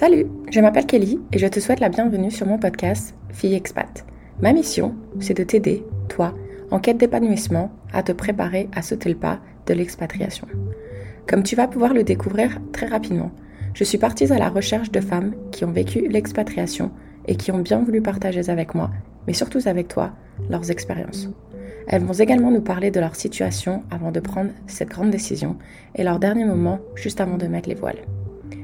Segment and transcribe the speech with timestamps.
[0.00, 4.06] Salut, je m'appelle Kelly et je te souhaite la bienvenue sur mon podcast Fille Expat.
[4.40, 6.34] Ma mission, c'est de t'aider, toi,
[6.70, 10.46] en quête d'épanouissement, à te préparer à sauter le pas de l'expatriation.
[11.28, 13.30] Comme tu vas pouvoir le découvrir très rapidement,
[13.74, 16.92] je suis partie à la recherche de femmes qui ont vécu l'expatriation
[17.28, 18.90] et qui ont bien voulu partager avec moi,
[19.26, 20.12] mais surtout avec toi,
[20.48, 21.28] leurs expériences.
[21.88, 25.58] Elles vont également nous parler de leur situation avant de prendre cette grande décision
[25.94, 28.00] et leur dernier moment juste avant de mettre les voiles.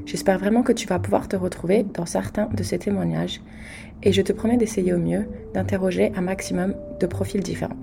[0.07, 3.43] J'espère vraiment que tu vas pouvoir te retrouver dans certains de ces témoignages
[4.05, 7.77] et je te promets d'essayer au mieux d'interroger un maximum de profils différents.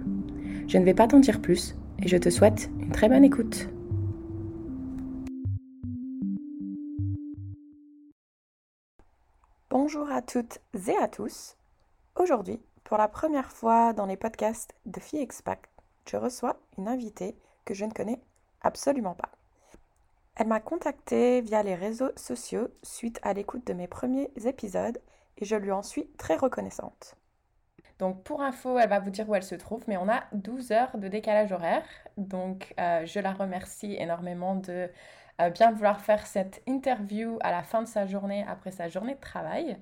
[0.70, 3.68] Je ne vais pas t'en dire plus et je te souhaite une très bonne écoute.
[9.70, 11.58] Bonjour à toutes et à tous.
[12.16, 15.28] Aujourd'hui, pour la première fois dans les podcasts de Fille
[16.10, 17.36] je reçois une invitée
[17.66, 18.22] que je ne connais
[18.62, 19.43] absolument pas.
[20.36, 25.00] Elle m'a contactée via les réseaux sociaux suite à l'écoute de mes premiers épisodes
[25.38, 27.16] et je lui en suis très reconnaissante.
[28.00, 30.72] Donc pour info, elle va vous dire où elle se trouve, mais on a 12
[30.72, 31.86] heures de décalage horaire.
[32.18, 34.90] Donc euh, je la remercie énormément de
[35.42, 39.16] euh, bien vouloir faire cette interview à la fin de sa journée, après sa journée
[39.16, 39.78] de travail.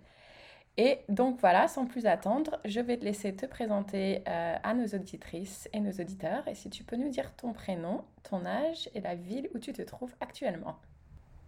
[0.78, 4.86] Et donc voilà, sans plus attendre, je vais te laisser te présenter euh, à nos
[4.88, 6.48] auditrices et nos auditeurs.
[6.48, 9.74] Et si tu peux nous dire ton prénom, ton âge et la ville où tu
[9.74, 10.78] te trouves actuellement.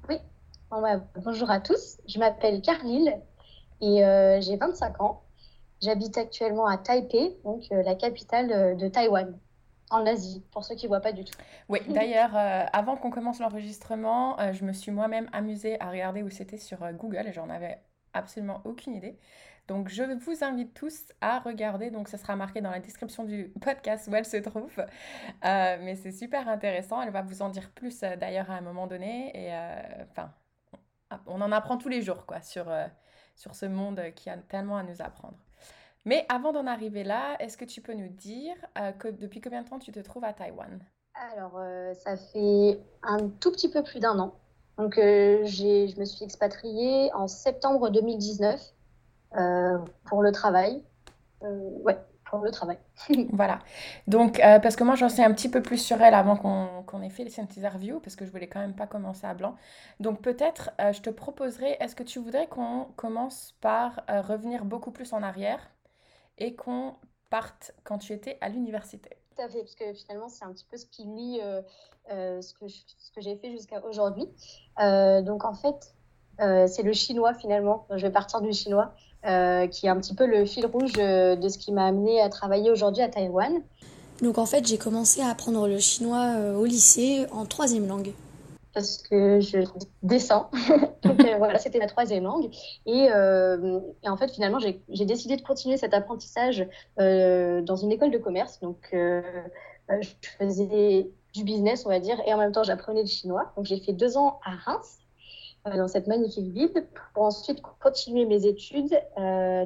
[0.09, 0.17] Oui,
[0.69, 1.99] bah, bonjour à tous.
[2.05, 3.17] Je m'appelle Carlyle
[3.79, 5.23] et euh, j'ai 25 ans.
[5.81, 9.37] J'habite actuellement à Taipei, donc euh, la capitale de Taïwan,
[9.89, 11.37] en Asie, pour ceux qui ne voient pas du tout.
[11.69, 16.57] Oui, d'ailleurs, avant qu'on commence l'enregistrement, je me suis moi-même amusée à regarder où c'était
[16.57, 17.79] sur Google et j'en avais
[18.13, 19.17] absolument aucune idée.
[19.67, 23.53] Donc je vous invite tous à regarder, donc ça sera marqué dans la description du
[23.61, 24.77] podcast où elle se trouve.
[24.77, 28.61] Euh, mais c'est super intéressant, elle va vous en dire plus euh, d'ailleurs à un
[28.61, 29.31] moment donné.
[29.33, 30.33] Et euh, enfin,
[31.27, 32.65] on en apprend tous les jours quoi sur,
[33.35, 35.37] sur ce monde qui a tellement à nous apprendre.
[36.05, 38.55] Mais avant d'en arriver là, est-ce que tu peux nous dire
[38.99, 40.83] que depuis combien de temps tu te trouves à Taïwan?
[41.31, 41.61] Alors
[41.93, 44.35] ça fait un tout petit peu plus d'un an.
[44.77, 48.59] Donc, euh, je me suis expatriée en septembre 2019
[49.37, 50.83] euh, pour le travail.
[51.43, 52.79] Euh, ouais, pour le travail.
[53.33, 53.59] voilà.
[54.07, 57.09] Donc, parce que moi, j'en sais un petit peu plus sur elle avant qu'on ait
[57.09, 59.55] fait cette interview, parce que je voulais quand même pas commencer à blanc.
[59.99, 65.13] Donc, peut-être, je te proposerais, est-ce que tu voudrais qu'on commence par revenir beaucoup plus
[65.13, 65.69] en arrière
[66.39, 66.95] et qu'on
[67.29, 69.11] parte quand tu étais à l'université?
[69.35, 71.61] Tout à fait, parce que finalement, c'est un petit peu ce qui lie euh,
[72.11, 74.27] euh, ce que, j'ai fait jusqu'à aujourd'hui.
[74.79, 75.93] Euh, donc, en fait,
[76.39, 77.85] c'est le chinois finalement.
[77.91, 78.93] Je vais partir du chinois,
[79.23, 82.71] qui est un petit peu le fil rouge de ce qui m'a amené à travailler
[82.71, 83.61] aujourd'hui à Taïwan.
[84.21, 88.13] Donc, en fait, j'ai commencé à apprendre le chinois au lycée en troisième langue
[88.73, 89.59] parce que je
[90.01, 90.49] descends.
[91.03, 92.49] Donc euh, voilà, c'était ma troisième langue.
[92.85, 96.67] Et, euh, et en fait, finalement, j'ai décidé de continuer cet apprentissage
[96.99, 98.59] euh, dans une école de commerce.
[98.59, 103.51] Donc, je faisais du business, on va dire, et en même temps, j'apprenais le chinois.
[103.55, 104.99] Donc, j'ai fait deux ans à Reims,
[105.65, 108.99] dans cette magnifique ville, pour ensuite continuer mes études,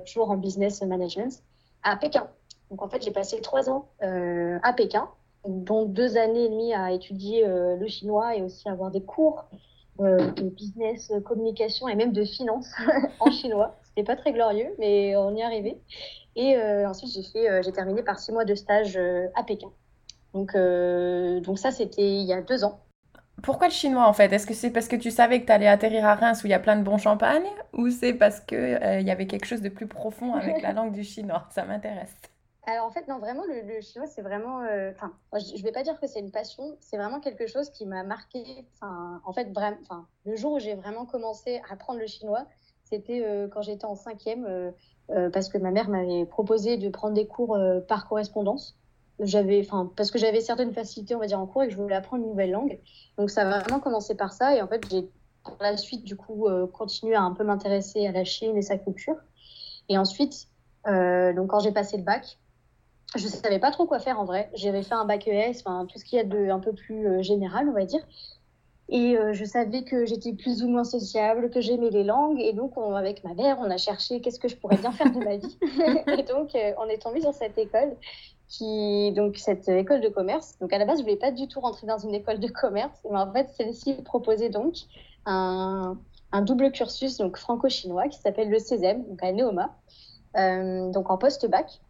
[0.06, 1.42] toujours en business management,
[1.84, 2.28] à Pékin.
[2.70, 5.10] Donc, en fait, j'ai passé trois ans à Pékin
[5.48, 9.46] dont deux années et demie à étudier euh, le chinois et aussi avoir des cours
[10.00, 12.70] euh, de business, euh, communication et même de finance
[13.20, 13.76] en chinois.
[13.84, 15.80] C'était pas très glorieux, mais on y arrivé.
[16.36, 18.96] Et ensuite, j'ai terminé par six mois de stage
[19.34, 19.70] à Pékin.
[20.36, 22.82] Donc, donc ça, c'était il y a deux ans.
[23.42, 24.32] Pourquoi le chinois en fait?
[24.32, 26.52] Est-ce que c'est parce que tu savais que tu allais atterrir à Reims où il
[26.52, 29.64] y a plein de bons champagnes Ou c'est parce qu'il il y avait quelque chose
[29.64, 31.48] de plus profond avec la langue du chinois?
[31.50, 32.14] Ça m'intéresse.
[32.70, 34.62] Alors en fait, non, vraiment, le, chinois, c'est vraiment.
[34.64, 37.70] Euh, enfin, je ne vais pas dire que c'est une passion, c'est vraiment quelque chose
[37.70, 38.44] qui m'a marqué.
[38.76, 39.78] Enfin, en fait, vraiment,
[40.26, 42.46] le jour où j'ai vraiment commencé à apprendre le chinois,
[42.84, 47.14] c'était euh, quand j'étais en cinquième, euh, parce que ma mère m'avait proposé de prendre
[47.14, 47.58] des cours
[47.88, 48.78] par correspondance.
[49.22, 51.78] J'avais, enfin, parce que j'avais certaines facilités, on va dire, en cours et que je
[51.78, 52.82] voulais apprendre une nouvelle langue.
[53.18, 54.54] Donc ça a vraiment commencé par ça.
[54.58, 55.10] Et en fait, j'ai
[55.46, 58.78] par la suite, du coup, continué à un peu m'intéresser à la Chine et sa
[58.78, 59.16] culture.
[59.88, 60.50] Et ensuite,
[60.86, 62.38] donc quand j'ai passé le bac,
[63.16, 64.50] je ne savais pas trop quoi faire en vrai.
[64.54, 67.08] J'avais fait un bac ES, enfin, tout ce qu'il y a de un peu plus
[67.08, 68.02] euh, général, on va dire.
[68.90, 72.40] Et euh, je savais que j'étais plus ou moins sociable, que j'aimais les langues.
[72.40, 75.20] Et donc, avec ma mère, on a cherché qu'est-ce que je pourrais bien faire de
[75.20, 75.58] ma vie.
[76.20, 77.96] et donc, euh, on est tombé sur cette école,
[78.50, 80.58] qui, donc cette école de commerce.
[80.60, 83.00] Donc, à la base, je voulais pas du tout rentrer dans une école de commerce.
[83.10, 84.76] Mais en fait, celle-ci proposait donc
[85.26, 85.98] un,
[86.34, 89.76] un, double cursus donc franco-chinois qui s'appelle le CESEM, donc à Neoma,
[90.94, 91.82] donc en post-bac.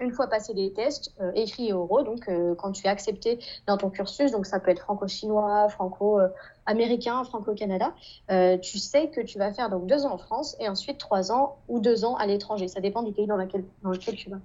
[0.00, 3.38] Une fois passé les tests, euh, écrits et oraux, donc euh, quand tu es accepté
[3.66, 7.94] dans ton cursus, donc ça peut être franco-chinois, franco-américain, franco-canada,
[8.30, 11.32] euh, tu sais que tu vas faire donc deux ans en France et ensuite trois
[11.32, 12.68] ans ou deux ans à l'étranger.
[12.68, 14.38] Ça dépend du pays dans, dans lequel tu vas.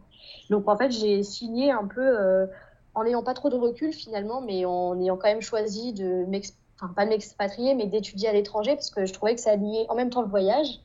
[0.49, 2.47] Donc en fait, j'ai signé un peu
[2.93, 6.61] en n'ayant pas trop de recul finalement, mais en ayant quand même choisi de m'expatrier,
[6.95, 10.09] pas m'expatrier, mais d'étudier à l'étranger parce que je trouvais que ça alliait en même
[10.09, 10.79] temps le voyage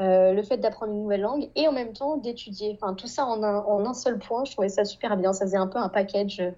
[0.00, 2.76] euh, le fait d'apprendre une nouvelle langue et en même temps d'étudier.
[2.80, 5.32] Enfin, tout ça en un, en un, seul point, je trouvais ça super bien.
[5.32, 6.50] Ça faisait un peu un package euh,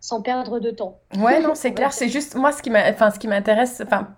[0.00, 0.98] sans perdre de temps.
[1.18, 1.92] Ouais, non, c'est clair.
[1.92, 2.70] C'est juste moi ce qui
[3.28, 3.82] m'intéresse.
[3.84, 4.08] Enfin,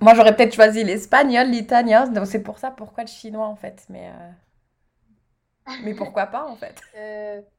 [0.00, 2.06] moi j'aurais peut-être choisi l'espagnol, l'italien.
[2.06, 3.84] Donc c'est pour ça pourquoi le chinois en fait.
[3.88, 5.72] Mais euh...
[5.84, 6.74] mais pourquoi pas en fait?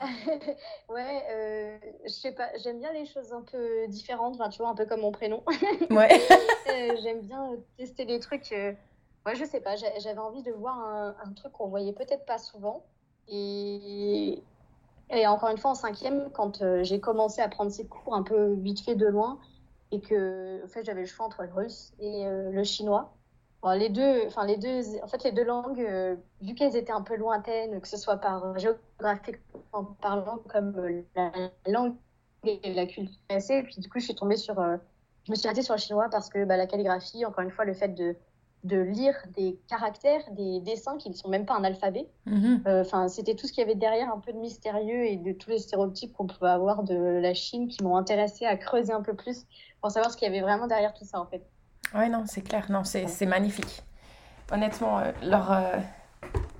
[0.88, 4.74] ouais, euh, je sais pas, j'aime bien les choses un peu différentes, tu vois, un
[4.74, 5.42] peu comme mon prénom.
[5.90, 6.08] Ouais.
[6.68, 8.54] Euh, j'aime bien tester des trucs
[9.26, 12.84] Ouais, je sais pas, j'avais envie de voir un, truc qu'on voyait peut-être pas souvent.
[13.28, 14.42] Et,
[15.26, 18.54] encore une fois, en cinquième, quand euh, j'ai commencé à prendre ces cours un peu
[18.54, 19.38] vite fait de loin,
[19.90, 23.12] et que en fait, j'avais le choix entre le russe et euh, le chinois.
[23.64, 27.02] Les deux, enfin les deux, en fait, les deux langues, euh, vu qu'elles étaient un
[27.02, 31.32] peu lointaines, que ce soit par géographiquement parlant, comme la
[31.66, 31.96] langue
[32.44, 34.54] et la culture, et puis du coup, je suis tombée sur,
[35.24, 37.64] je me suis arrêtée sur le chinois parce que bah, la calligraphie, encore une fois,
[37.64, 38.16] le fait de
[38.64, 42.08] de lire des caractères, des dessins qui ne sont même pas un alphabet.
[42.26, 42.62] Mhm.
[42.66, 45.32] Euh, Enfin, c'était tout ce qu'il y avait derrière, un peu de mystérieux et de
[45.32, 49.02] tous les stéréotypes qu'on pouvait avoir de la Chine qui m'ont intéressé à creuser un
[49.02, 49.46] peu plus
[49.80, 51.42] pour savoir ce qu'il y avait vraiment derrière tout ça en fait.
[51.94, 53.82] Ouais, non, c'est clair, non, c'est magnifique.
[54.52, 55.76] Honnêtement, euh, leur, euh,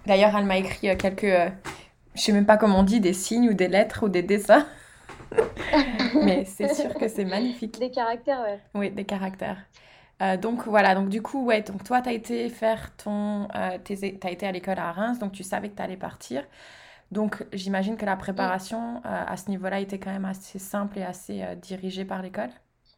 [0.07, 1.53] d'ailleurs, elle m'a écrit euh, quelques,
[2.15, 4.67] je sais même pas comment on dit, des signes ou des lettres ou des dessins.
[6.23, 7.79] Mais c'est sûr que c'est magnifique.
[7.79, 8.61] Des caractères, ouais.
[8.75, 9.59] Oui, des caractères.
[10.21, 13.49] Euh, donc voilà, donc du coup, ouais, donc toi, tu as été faire ton.
[13.55, 16.45] Euh, tu as été à l'école à Reims, donc tu savais que tu allais partir.
[17.11, 21.05] Donc j'imagine que la préparation euh, à ce niveau-là était quand même assez simple et
[21.05, 22.51] assez dirigée par l'école.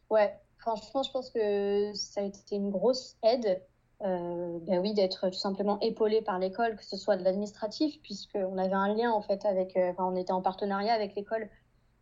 [0.09, 3.61] Ouais, franchement, je pense que ça a été une grosse aide.
[4.01, 8.73] Ben oui, d'être tout simplement épaulé par l'école, que ce soit de l'administratif, puisqu'on avait
[8.73, 9.77] un lien en fait avec.
[9.77, 11.47] Enfin, on était en partenariat avec l'école.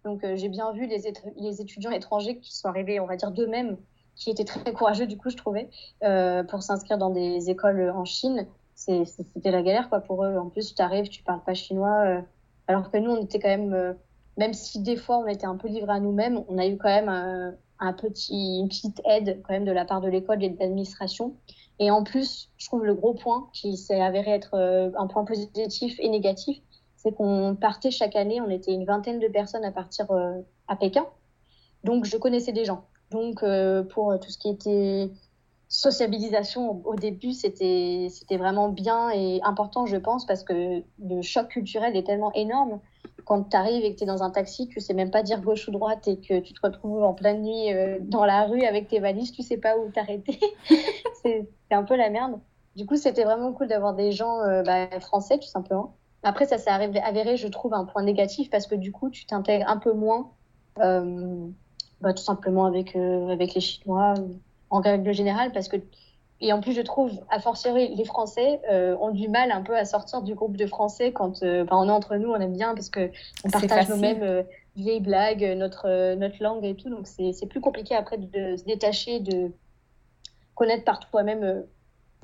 [0.05, 3.77] Donc j'ai bien vu les, les étudiants étrangers qui sont arrivés, on va dire, d'eux-mêmes
[4.19, 5.69] qui étaient très courageux, du coup, je trouvais,
[6.03, 8.45] euh, pour s'inscrire dans des écoles en Chine.
[8.75, 10.37] C'était la galère, quoi, pour eux.
[10.37, 12.05] En plus, tu arrives, tu parles pas chinois.
[12.05, 12.21] euh,
[12.67, 13.93] alors que nous, on était quand même, euh,
[14.37, 16.89] même si des fois, on était un peu livrés à nous-mêmes, on a eu quand
[16.89, 20.59] même un petit, une petite aide, quand même, de la part de l'école et de
[20.59, 21.35] l'administration.
[21.79, 25.95] Et en plus, je trouve le gros point, qui s'est avéré être un point positif
[25.99, 26.57] et négatif,
[26.95, 30.05] c'est qu'on partait chaque année, on était une vingtaine de personnes à partir
[30.67, 31.05] à Pékin.
[31.83, 32.85] Donc, je connaissais des gens.
[33.11, 35.11] Donc, euh, pour tout ce qui était
[35.69, 41.95] sociabilisation, au, début, c'était vraiment bien et important, je pense, parce que le choc culturel
[41.95, 42.79] est tellement énorme.
[43.25, 45.41] Quand tu arrives et que tu es dans un taxi, tu sais même pas dire
[45.41, 48.63] gauche ou droite et que tu te retrouves en pleine nuit euh, dans la rue
[48.63, 50.39] avec tes valises, tu sais pas où t'arrêter.
[51.21, 52.39] c'est un peu la merde.
[52.75, 55.95] Du coup, c'était vraiment cool d'avoir des gens euh, bah, français, tout simplement.
[56.23, 59.69] Après, ça s'est avéré, je trouve, un point négatif parce que du coup, tu t'intègres
[59.69, 60.31] un peu moins.
[62.01, 64.27] Bah, tout simplement avec, euh, avec les Chinois euh,
[64.69, 65.77] en règle générale parce que
[66.41, 69.75] et en plus je trouve a fortiori les Français euh, ont du mal un peu
[69.75, 72.73] à sortir du groupe de Français quand euh, on est entre nous on aime bien
[72.73, 73.11] parce que
[73.43, 74.45] on C'est partage nos mêmes
[74.77, 76.89] vieilles blagues notre notre langue et tout.
[76.89, 79.51] Donc c'est c'est plus compliqué après de, de se détacher de
[80.55, 81.65] connaître par toi-même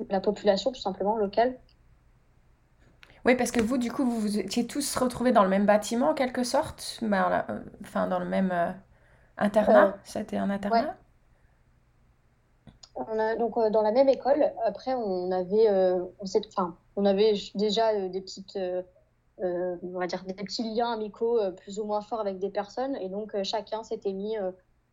[0.08, 1.58] la population tout simplement locale.
[3.26, 6.10] Oui, parce que vous, du coup, vous vous étiez tous retrouvés dans le même bâtiment,
[6.10, 7.00] en quelque sorte,
[7.82, 8.52] enfin, dans le même
[9.36, 9.88] internat.
[9.88, 10.96] Euh, C'était un ouais internat?
[12.96, 17.04] On a, donc euh, dans la même école, après on avait, euh, on enfin, on
[17.04, 18.58] avait déjà euh, des petites,
[19.42, 23.10] on va dire des petits liens amicaux plus ou moins forts avec des personnes, et
[23.10, 24.34] donc chacun s'était mis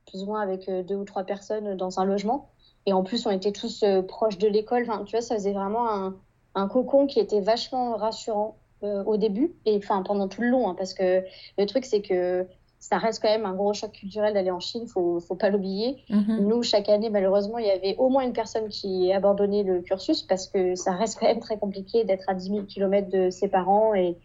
[0.05, 2.49] plus ou moins avec deux ou trois personnes dans un logement,
[2.85, 4.83] et en plus on était tous proches de l'école.
[4.83, 6.17] Enfin, tu vois, ça faisait vraiment un,
[6.55, 10.75] un cocon qui était vachement rassurant au début et enfin pendant tout le long, hein,
[10.77, 11.23] parce que
[11.57, 12.45] le truc c'est que
[12.83, 16.03] ça reste quand même un gros choc culturel d'aller en Chine, faut, faut pas l'oublier.
[16.09, 16.47] Mhm.
[16.49, 20.21] Nous, chaque année, malheureusement, il y avait au moins une personne qui abandonnait le cursus
[20.21, 23.47] parce que ça reste quand même très compliqué d'être à 10 000 km de ses
[23.47, 24.17] parents et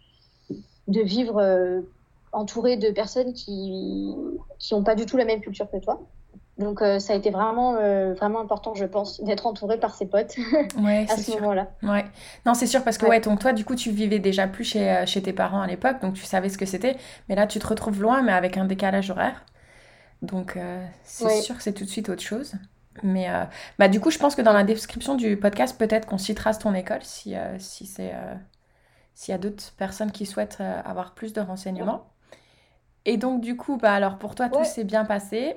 [0.88, 1.82] de vivre euh,
[2.32, 4.12] entouré de personnes qui
[4.58, 6.00] qui n'ont pas du tout la même culture que toi.
[6.58, 10.06] Donc, euh, ça a été vraiment, euh, vraiment important, je pense, d'être entouré par ses
[10.06, 10.36] potes
[10.76, 11.68] Ouais, à c'est ce moment-là.
[11.84, 12.04] Ouais.
[12.44, 13.10] Non, c'est sûr parce que Ouais.
[13.10, 15.68] ouais, donc toi, du coup, tu vivais déjà plus chez, euh, chez tes parents à
[15.68, 16.96] l'époque, donc tu savais ce que c'était.
[17.28, 19.44] Mais là, tu te retrouves loin, mais avec un décalage horaire.
[20.20, 22.54] Donc, euh, c'est sûr que c'est tout de suite autre chose.
[23.04, 23.28] Mais
[23.78, 26.74] bah, du coup, je pense que dans la description du podcast, peut-être qu'on citera ton
[26.74, 28.12] école si, si c'est
[29.14, 32.08] s'il y a d'autres personnes qui souhaitent avoir plus de renseignements.
[33.04, 35.56] Et donc, du coup, bah, alors pour toi, tout s'est bien passé.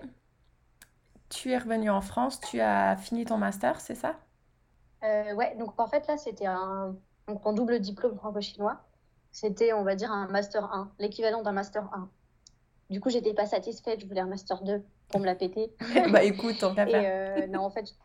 [1.32, 4.16] Tu es revenu en France, tu as fini ton master, c'est ça?
[5.04, 6.96] Euh, Ouais, donc en fait, là, c'était un,
[7.28, 8.82] donc, en double diplôme franco-chinois.
[9.32, 12.10] C'était, on va dire, un master 1, l'équivalent d'un master 1.
[12.90, 15.74] Du coup, j'étais pas satisfaite, je voulais un master 2 pour me la péter.
[16.12, 16.84] bah écoute, on va.
[16.84, 17.96] Euh, non, en fait,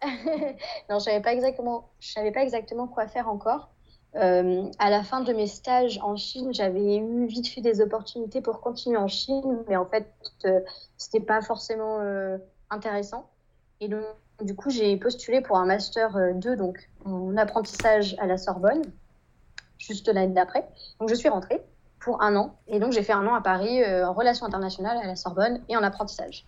[0.90, 3.70] non, je savais pas exactement, je savais pas exactement quoi faire encore.
[4.16, 8.40] Euh, à la fin de mes stages en Chine, j'avais eu vite fait des opportunités
[8.40, 10.06] pour continuer en Chine, mais en fait,
[10.44, 10.60] euh,
[10.96, 12.38] c'était pas forcément euh,
[12.70, 13.30] intéressant.
[13.80, 14.04] Et donc,
[14.42, 18.82] du coup, j'ai postulé pour un master 2, donc en apprentissage à la Sorbonne,
[19.78, 20.66] juste l'année d'après.
[21.00, 21.62] Donc, je suis rentrée
[22.00, 25.06] pour un an, et donc j'ai fait un an à Paris en relations internationales à
[25.06, 26.44] la Sorbonne et en apprentissage.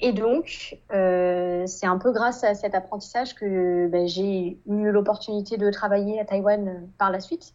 [0.00, 5.56] Et donc, euh, c'est un peu grâce à cet apprentissage que ben, j'ai eu l'opportunité
[5.56, 7.54] de travailler à Taïwan euh, par la suite.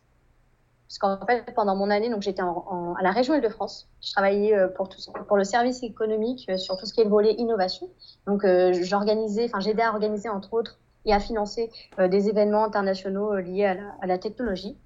[0.99, 3.89] Parce qu'en fait, pendant mon année, j'étais à la région Île-de-France.
[4.01, 7.89] Je travaillais euh, pour, le service économique sur tout ce qui est le volet innovation.
[8.27, 8.45] Donc,
[8.81, 13.73] j'organisais, enfin, j'aidais à organiser entre autres et à financer des événements internationaux liés à
[13.73, 14.77] la, à technologie.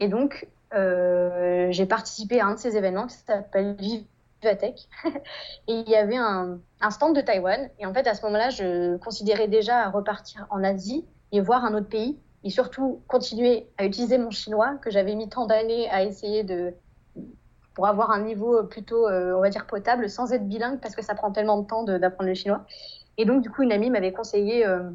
[0.00, 4.04] Et donc, j'ai participé à un de ces événements qui s'appelle Vive
[4.44, 4.74] et
[5.68, 6.58] il y avait un,
[6.90, 7.70] stand de Taïwan.
[7.78, 11.74] Et en fait, à ce moment-là, je considérais déjà repartir en Asie et voir un
[11.74, 12.18] autre pays.
[12.44, 16.74] Et surtout, continuer à utiliser mon chinois, que j'avais mis tant d'années à essayer de.
[17.74, 21.02] pour avoir un niveau plutôt, euh, on va dire, potable, sans être bilingue, parce que
[21.02, 22.66] ça prend tellement de temps d'apprendre le chinois.
[23.16, 24.90] Et donc, du coup, une amie m'avait conseillé euh,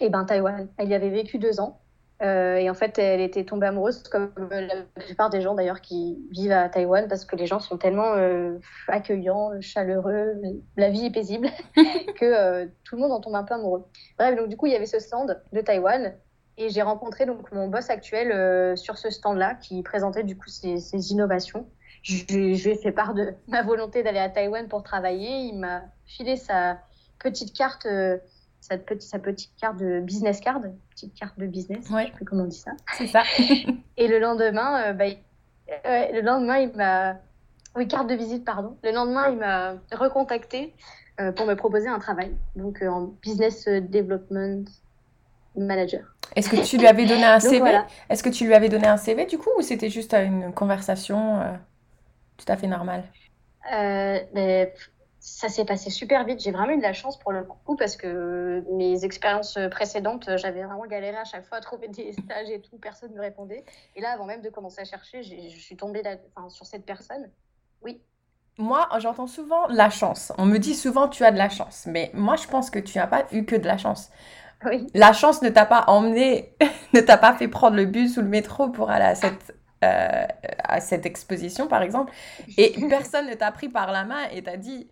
[0.00, 0.68] eh ben, Taïwan.
[0.76, 1.80] Elle y avait vécu deux ans.
[2.22, 6.24] Euh, et en fait, elle était tombée amoureuse, comme la plupart des gens d'ailleurs qui
[6.30, 10.40] vivent à Taïwan, parce que les gens sont tellement euh, accueillants, chaleureux,
[10.76, 13.84] la vie est paisible, que tout le monde en tombe un peu amoureux.
[14.16, 16.14] Bref, donc du coup, il y avait ce stand de Taïwan,
[16.56, 21.12] et j'ai rencontré donc mon boss actuel sur ce stand-là, qui présentait du coup ses,
[21.12, 21.66] innovations.
[22.02, 25.46] Je, je, lui ai fait part de ma volonté d'aller à Taïwan pour travailler.
[25.46, 26.78] Il m'a filé sa
[27.18, 27.86] petite carte
[28.64, 32.04] sa petite, sa petite carte de business card, petite carte de business, ouais.
[32.04, 32.70] je sais plus comment on dit ça.
[32.96, 33.22] C'est ça.
[33.98, 35.04] et le lendemain, euh, bah,
[35.84, 37.16] le lendemain, il m'a,
[37.76, 38.78] oui, carte de visite, pardon.
[38.82, 40.72] Le lendemain, il m'a recontacté
[41.20, 44.64] euh, pour me proposer un travail, donc euh, en business development
[45.56, 46.13] manager.
[46.36, 48.96] Est-ce que tu lui avais donné un CV Est-ce que tu lui avais donné un
[48.96, 51.40] CV du coup, ou c'était juste une conversation
[52.36, 53.04] tout à fait normale?
[53.70, 54.72] Mais,
[55.24, 56.40] ça s'est passé super vite.
[56.40, 60.62] J'ai vraiment eu de la chance pour le coup parce que mes expériences précédentes, j'avais
[60.62, 62.76] vraiment galéré à chaque fois à trouver des stages et tout.
[62.76, 63.64] Personne ne me répondait.
[63.96, 66.02] Et là, avant même de commencer à chercher, je suis tombée
[66.50, 67.30] sur cette personne.
[67.80, 68.02] Oui.
[68.58, 70.30] Moi, j'entends souvent la chance.
[70.36, 71.86] On me dit souvent tu as de la chance.
[71.86, 74.10] Mais moi, je pense que tu n'as pas eu que de la chance.
[74.64, 74.86] Oui.
[74.94, 76.56] La chance ne t'a pas emmené,
[76.94, 80.26] ne t'a pas fait prendre le bus ou le métro pour aller à cette euh,
[80.62, 82.12] à cette exposition, par exemple.
[82.56, 84.88] Et personne ne t'a pris par la main et t'a dit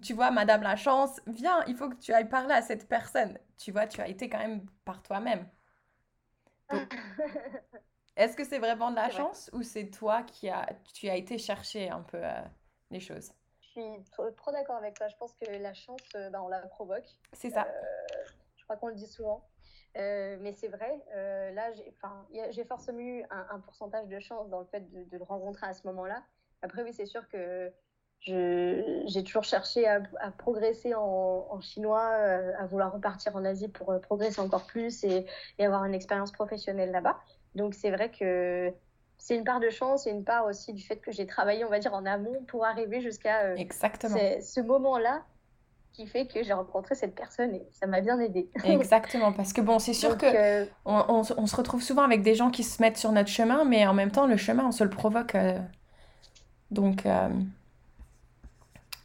[0.00, 3.38] tu vois, Madame la chance, viens, il faut que tu ailles parler à cette personne.
[3.58, 5.46] Tu vois, tu as été quand même par toi-même.
[8.16, 11.38] Est-ce que c'est vraiment de la chance ou c'est toi qui a, tu as été
[11.38, 12.42] chercher un peu euh,
[12.90, 13.32] les choses?
[13.60, 15.08] Je suis trop, d'accord avec toi.
[15.08, 17.08] Je pense que la chance, euh, ben, on la provoque.
[17.32, 17.66] C'est ça.
[17.66, 18.30] Euh,
[18.62, 19.44] je crois qu'on le dit souvent.
[19.96, 21.02] mais c'est vrai,
[21.52, 21.72] là,
[22.50, 25.74] j'ai forcément eu un, pourcentage de chance dans le fait de, de le rencontrer à
[25.74, 26.22] ce moment-là.
[26.62, 27.72] Après, oui, c'est sûr que
[28.24, 30.00] j'ai toujours cherché à,
[30.38, 35.26] progresser en, chinois, euh, à vouloir repartir en Asie pour euh, progresser encore plus et,
[35.58, 37.18] avoir une expérience professionnelle là-bas.
[37.54, 38.72] Donc c'est vrai que
[39.18, 41.68] c'est une part de chance et une part aussi du fait que j'ai travaillé, on
[41.68, 43.56] va dire, en amont pour arriver jusqu'à euh,
[44.40, 45.24] ce moment-là
[45.92, 48.48] qui fait que j'ai rencontré cette personne et ça m'a bien aidé.
[48.64, 52.50] Exactement, parce que bon, c'est sûr que on, on, se retrouve souvent avec des gens
[52.50, 54.90] qui se mettent sur notre chemin, mais en même temps, le chemin, on se le
[54.90, 55.36] provoque.
[56.70, 57.06] donc,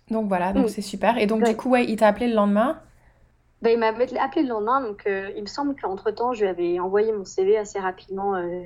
[0.09, 0.69] donc voilà, donc mm.
[0.69, 1.17] c'est super.
[1.17, 2.79] Et donc du coup, ouais, il t'a appelé le lendemain?
[3.61, 6.79] Ben, Il m'a appelé le lendemain, donc euh, il me semble qu'entre-temps, je lui avais
[6.79, 8.35] envoyé mon CV assez rapidement.
[8.35, 8.63] Euh,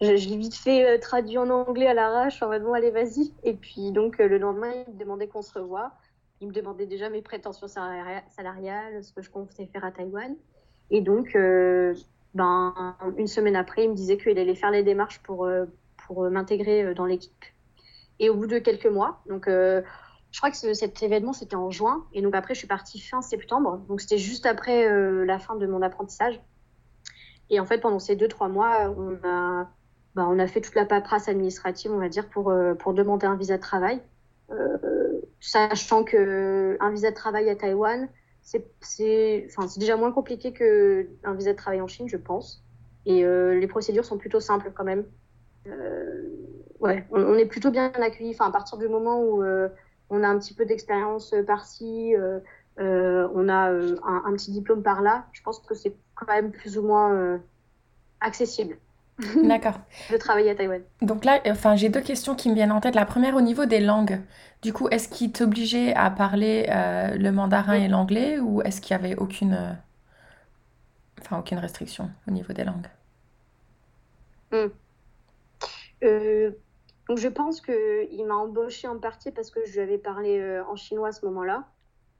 [0.00, 3.32] je, l'ai vite fait euh, traduit en anglais à l'arrache, en mode bon, allez, vas-y.
[3.44, 5.92] Et puis donc le lendemain, il me demandait qu'on se revoie.
[6.42, 10.36] Il me demandait déjà mes prétentions salariales, ce que je comptais faire à Taïwan.
[10.90, 11.34] Et donc,
[12.34, 15.48] ben, une semaine après, il me disait qu'il allait faire les démarches pour,
[16.06, 17.44] pour m'intégrer dans l'équipe.
[18.18, 19.48] Et au bout de quelques mois, donc
[20.32, 22.06] je crois que cet événement, c'était en juin.
[22.14, 23.78] Et donc après, je suis partie fin septembre.
[23.88, 26.40] Donc c'était juste après euh, la fin de mon apprentissage.
[27.50, 29.68] Et en fait, pendant ces deux, trois mois, on a,
[30.14, 33.26] bah, on a fait toute la paperasse administrative, on va dire, pour, euh, pour demander
[33.26, 34.00] un visa de travail.
[35.42, 38.08] Euh, sachant qu'un visa de travail à Taïwan,
[38.42, 38.64] c'est
[39.76, 42.64] déjà moins compliqué qu'un visa de travail en Chine, je pense.
[43.06, 45.04] Et les procédures sont plutôt simples quand même.
[46.80, 48.30] ouais, on, est plutôt bien accueillis.
[48.30, 49.42] Enfin, à partir du moment où
[50.10, 52.14] on a un petit peu d'expérience par-ci,
[52.78, 56.82] on a un, un, petit diplôme par-là, je pense que c'est quand même plus ou
[56.82, 57.40] moins
[58.20, 58.76] accessible.
[59.44, 59.78] D'accord.
[60.10, 60.82] de travailler à Taïwan.
[61.02, 62.94] Donc là, enfin, j'ai deux questions qui me viennent en tête.
[62.94, 64.20] La première au niveau des langues.
[64.62, 68.92] Du coup, est-ce qu'il t'obligeait à parler euh, le mandarin et l'anglais ou est-ce qu'il
[68.92, 69.72] y avait aucune, euh,
[71.20, 72.86] enfin, aucune restriction au niveau des langues?
[74.52, 74.68] Hmm.
[76.04, 76.50] euh,
[77.08, 80.76] donc je pense qu'il m'a embauché en partie parce que je lui avais parlé en
[80.76, 81.64] chinois à ce moment-là.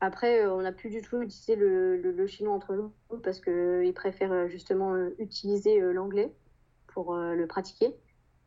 [0.01, 4.49] Après, on n'a plus du tout utilisé le, le chinois entre nous parce qu'il préfère
[4.49, 6.33] justement utiliser l'anglais
[6.93, 7.95] pour euh, le pratiquer.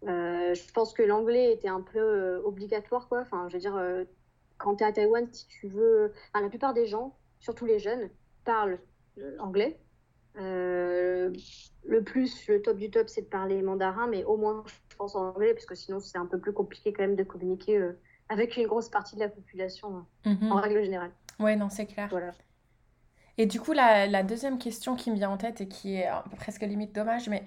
[0.04, 3.22] Euh, je pense que l'anglais était un peu euh, obligatoire, quoi.
[3.22, 3.80] Enfin, je veux dire,
[4.58, 6.14] quand tu es à Taïwan, si tu veux.
[6.34, 8.10] la plupart des gens, surtout les jeunes,
[8.44, 8.80] parlent
[9.40, 9.80] anglais.
[10.36, 15.16] le plus, le top du top, c'est de parler mandarin, mais au moins, je pense
[15.16, 17.92] en anglais, parce que sinon, c'est un peu plus compliqué quand même de communiquer
[18.30, 20.52] avec une grosse partie de la population, mhm.
[20.52, 21.12] en règle générale.
[21.40, 22.08] Oui, non, c'est clair.
[22.10, 22.32] Voilà.
[23.38, 26.08] Et du coup, la, la, deuxième question qui me vient en tête et qui est
[26.38, 27.44] presque limite dommage, mais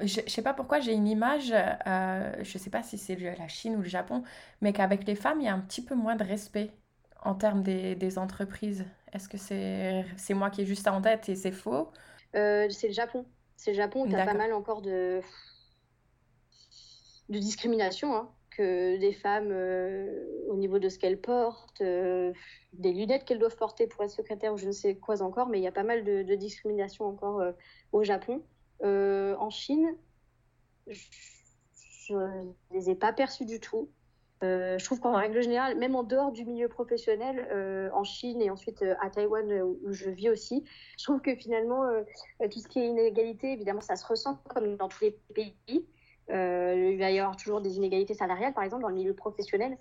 [0.00, 3.16] je ne sais pas pourquoi j'ai une image, euh, je ne sais pas si c'est
[3.16, 4.22] la Chine ou le Japon,
[4.60, 6.70] mais qu'avec les femmes, il y a un petit peu moins de respect
[7.22, 8.84] en termes des, des entreprises.
[9.12, 11.90] Est-ce que c'est c'est moi qui ai juste ça en tête et c'est faux?
[12.34, 13.26] Euh, C'est le Japon.
[13.56, 15.20] C'est le Japon où tu as pas mal encore de,
[17.28, 18.14] de discrimination.
[18.14, 23.56] Hein, que des femmes, euh, au niveau de ce qu'elles portent, des lunettes qu'elles doivent
[23.56, 25.84] porter pour être secrétaire ou je ne sais quoi encore, mais il y a pas
[25.84, 27.42] mal de, de discrimination encore
[27.92, 28.44] au Japon.
[28.82, 29.96] Euh, en Chine,
[30.88, 33.90] je ne les ai pas perçus du tout.
[34.42, 38.42] Euh, je trouve qu'en règle générale, même en dehors du milieu professionnel, euh, en Chine
[38.42, 40.64] et ensuite à Taïwan où je vis aussi,
[40.98, 41.88] je trouve que finalement,
[42.50, 45.54] tout ce qui est inégalité, évidemment, ça se ressent comme dans tous les pays.
[46.28, 49.78] il va y avoir toujours des inégalités salariales, par exemple, dans le milieu professionnel.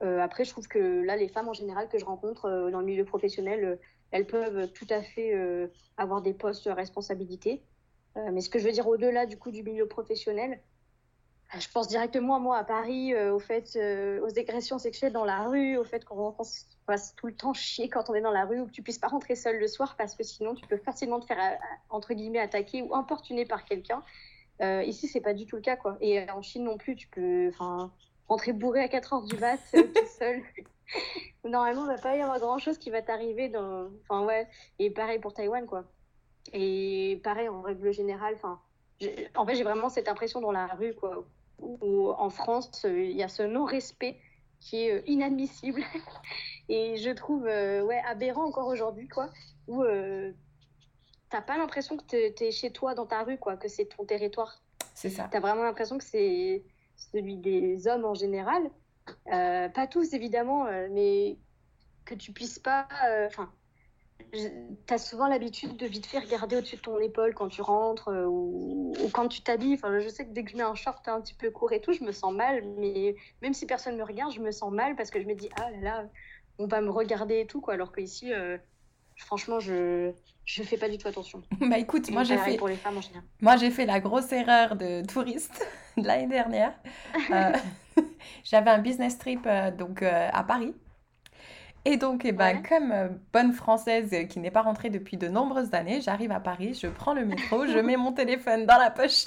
[0.00, 3.04] après, je trouve que là, les femmes en général que je rencontre dans le milieu
[3.04, 3.78] professionnel,
[4.10, 7.62] elles peuvent tout à fait avoir des postes de responsabilité.
[8.16, 10.60] Euh, mais ce que je veux dire au-delà du coup du milieu professionnel,
[11.54, 13.76] euh, je pense directement moi à Paris, euh, au fait,
[14.22, 16.34] aux agressions sexuelles dans la rue, au fait qu'on
[16.86, 18.98] passe tout le temps chier quand on est dans la rue ou que tu puisses
[18.98, 21.58] pas rentrer seul le soir parce que sinon tu peux facilement te faire
[21.90, 24.02] entre guillemets attaquer ou importuner par quelqu'un.
[24.60, 25.96] ici c'est pas du tout le cas quoi.
[26.00, 27.50] Et en Chine non plus, tu peux,
[28.28, 30.42] rentrer bourré à 4 heures du mat tout seul.
[31.44, 34.48] Normalement, il va pas y avoir grand chose qui va t'arriver dans, enfin ouais.
[34.78, 35.84] Et pareil pour Taïwan quoi.
[36.52, 38.60] Et pareil, en règle générale, enfin,
[39.34, 41.24] en fait, j'ai vraiment cette impression dans la rue, quoi,
[41.58, 44.18] où en France, euh, il y a ce non-respect
[44.60, 45.82] qui est euh, inadmissible.
[46.68, 49.30] Et je trouve euh, ouais, aberrant encore aujourd'hui, quoi,
[49.68, 49.84] où
[51.30, 54.04] t'as pas l'impression que tu es chez toi dans ta rue, quoi, que c'est ton
[54.04, 54.62] territoire.
[54.94, 55.28] C'est ça.
[55.30, 56.64] T'as vraiment l'impression que c'est
[56.96, 58.70] celui des hommes en général.
[59.26, 61.36] pas tous, évidemment, mais
[62.04, 62.86] que tu puisses pas.
[63.26, 63.50] Enfin,
[64.32, 68.08] tu as souvent l'habitude de vite fait regarder au-dessus de ton épaule quand tu rentres
[68.08, 69.74] euh, ou, quand tu t'habilles.
[69.74, 71.80] Enfin, je sais que dès que je mets un short un petit peu court et
[71.80, 72.62] tout, je me sens mal.
[72.78, 75.48] Mais même si personne me regarde, je me sens mal parce que je me dis,
[75.60, 76.04] ah là là,
[76.58, 77.60] on va me regarder et tout.
[77.60, 77.74] Quoi.
[77.74, 78.58] Alors qu'ici, euh,
[79.16, 80.12] franchement, je
[80.44, 81.42] je fais pas du tout attention.
[81.60, 82.58] bah écoute, moi j'ai fait...
[83.40, 86.74] Moi j'ai fait la grosse erreur de touriste l'année dernière.
[87.30, 87.52] Euh,
[88.44, 89.48] j'avais un business trip
[89.78, 90.74] donc à Paris.
[91.84, 95.74] Et donc, eh ben, comme euh, bonne française qui n'est pas rentrée depuis de nombreuses
[95.74, 99.26] années, j'arrive à Paris, je prends le métro, je mets mon téléphone dans la poche.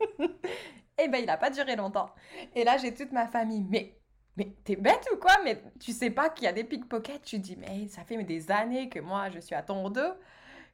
[0.20, 2.10] et ben, il n'a pas duré longtemps.
[2.54, 3.66] Et là, j'ai toute ma famille.
[3.68, 3.98] Mais,
[4.36, 5.32] mais t'es bête ou quoi?
[5.44, 7.22] Mais tu sais pas qu'il y a des pickpockets?
[7.22, 10.14] Tu dis, mais ça fait des années que moi, je suis à ton dos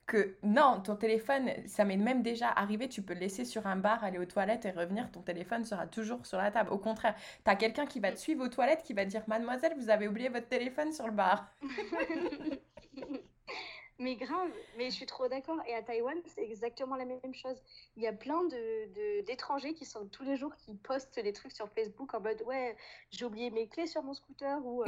[0.07, 3.77] que non, ton téléphone, ça m'est même déjà arrivé, tu peux le laisser sur un
[3.77, 6.71] bar, aller aux toilettes et revenir, ton téléphone sera toujours sur la table.
[6.73, 7.15] Au contraire,
[7.45, 10.07] tu as quelqu'un qui va te suivre aux toilettes qui va dire Mademoiselle, vous avez
[10.09, 11.51] oublié votre téléphone sur le bar.
[13.99, 15.57] Mais grave, mais je suis trop d'accord.
[15.67, 17.57] Et à Taïwan, c'est exactement la même chose.
[17.97, 21.53] Il y a plein de, d'étrangers qui sont tous les jours qui postent des trucs
[21.53, 22.77] sur Facebook en mode ouais,
[23.11, 24.87] j'ai oublié mes clés sur mon scooter ou euh,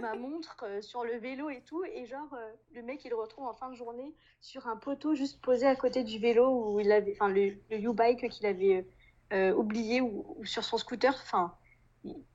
[0.00, 1.84] ma montre euh, sur le vélo et tout.
[1.84, 5.14] Et genre, euh, le mec, il le retrouve en fin de journée sur un poteau
[5.14, 8.84] juste posé à côté du vélo où il avait, enfin, le, le U-Bike qu'il avait
[9.54, 11.14] oublié ou, ou, sur son scooter.
[11.22, 11.54] Enfin,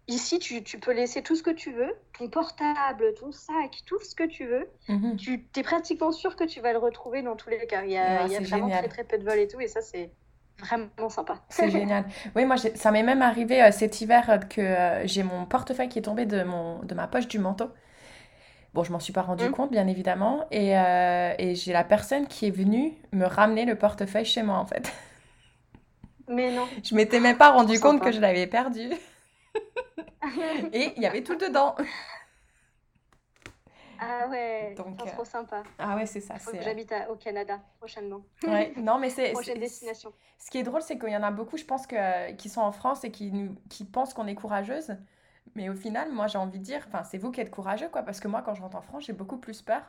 [0.07, 3.99] Ici, tu, tu, peux laisser tout ce que tu veux, ton portable, ton sac, tout
[4.03, 4.67] ce que tu veux.
[4.89, 5.15] Mhm.
[5.15, 7.83] Tu es pratiquement sûr que tu vas le retrouver dans tous les cas.
[7.83, 9.67] Il y a, il y a vraiment très très peu de vols et tout, et
[9.67, 10.11] ça, c'est
[10.59, 11.41] vraiment sympa.
[11.49, 12.05] C'est génial.
[12.35, 15.89] Oui, moi, ça m'est même arrivé euh, cet hiver euh, que euh, j'ai mon portefeuille
[15.89, 17.69] qui est tombé de, mon, de ma poche du manteau.
[18.73, 19.51] Bon, je m'en suis pas rendu mmh.
[19.51, 20.47] compte, bien évidemment.
[20.49, 24.65] Et, et j'ai la personne qui est venue me ramener le portefeuille chez moi, en
[24.65, 24.91] fait.
[26.27, 26.65] Mais non.
[26.83, 28.89] Je m'étais même pas rendu compte que je l'avais perdu.
[30.73, 31.75] Et il y avait tout dedans.
[33.99, 35.63] Ah ouais, Donc, trop euh, sympa.
[35.79, 36.35] Ah ouais, c'est ça.
[36.35, 38.25] Que j'habite au Canada prochainement.
[38.45, 39.31] Ouais, non, mais c'est.
[39.31, 40.11] Prochaine destination.
[40.37, 42.61] Ce qui est drôle, c'est qu'il y en a beaucoup, je pense, que, qui sont
[42.61, 44.97] en France et qui, nous, qui pensent qu'on est courageuse.
[45.55, 48.01] Mais au final, moi, j'ai envie de dire, c'est vous qui êtes courageux, quoi.
[48.03, 49.83] Parce que moi, quand je rentre en France, j'ai beaucoup plus peur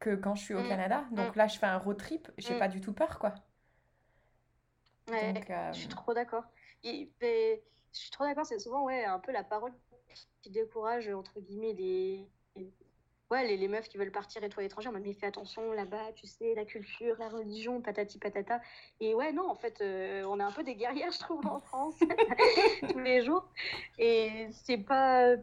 [0.00, 0.68] que quand je suis au mm.
[0.68, 1.04] Canada.
[1.12, 1.38] Donc mm.
[1.38, 2.58] là, je fais un road trip, j'ai mm.
[2.58, 3.34] pas du tout peur, quoi.
[5.10, 5.34] Ouais,
[5.72, 6.44] je suis euh, trop d'accord.
[7.92, 9.72] Je suis trop d'accord, c'est souvent ouais, un peu la parole
[10.42, 12.26] qui décourage, entre guillemets, les,
[13.30, 15.72] ouais, les, les, meufs qui veulent partir et toi l'étranger, on m'a dit fais attention
[15.72, 18.60] là-bas, tu sais, la culture, la religion, patati patata.
[19.00, 21.60] Et ouais, non, en fait, euh, on est un peu des guerrières, je trouve, en
[21.60, 21.96] France,
[22.90, 23.46] tous les jours.
[23.98, 25.34] Et c'est pas.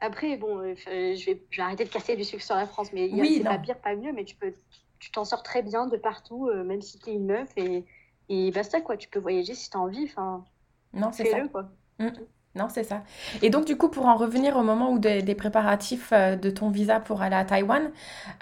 [0.00, 1.14] Après, bon, euh, je, vais,
[1.50, 3.78] je vais arrêter de casser du sucre sur la France, mais oui, c'est pas pire,
[3.80, 4.54] pas mieux, mais tu peux,
[4.98, 7.84] tu t'en sors très bien de partout, euh, même si tu es une meuf, et,
[8.30, 8.96] et basta, quoi.
[8.96, 10.44] Tu peux voyager si tu as envie, enfin.
[10.92, 11.40] Non, c'est ça.
[11.48, 11.70] quoi.
[11.98, 12.08] Mm.
[12.56, 13.04] Non, c'est ça.
[13.42, 16.68] Et donc, du coup, pour en revenir au moment où des, préparatifs euh, de ton
[16.68, 17.92] visa pour aller à Taïwan,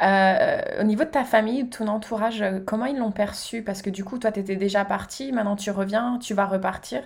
[0.00, 3.62] euh, au niveau de ta famille, de ton entourage, euh, comment ils l'ont perçu?
[3.62, 7.02] Parce que du coup, toi, tu étais déjà parti, maintenant tu reviens, tu vas repartir.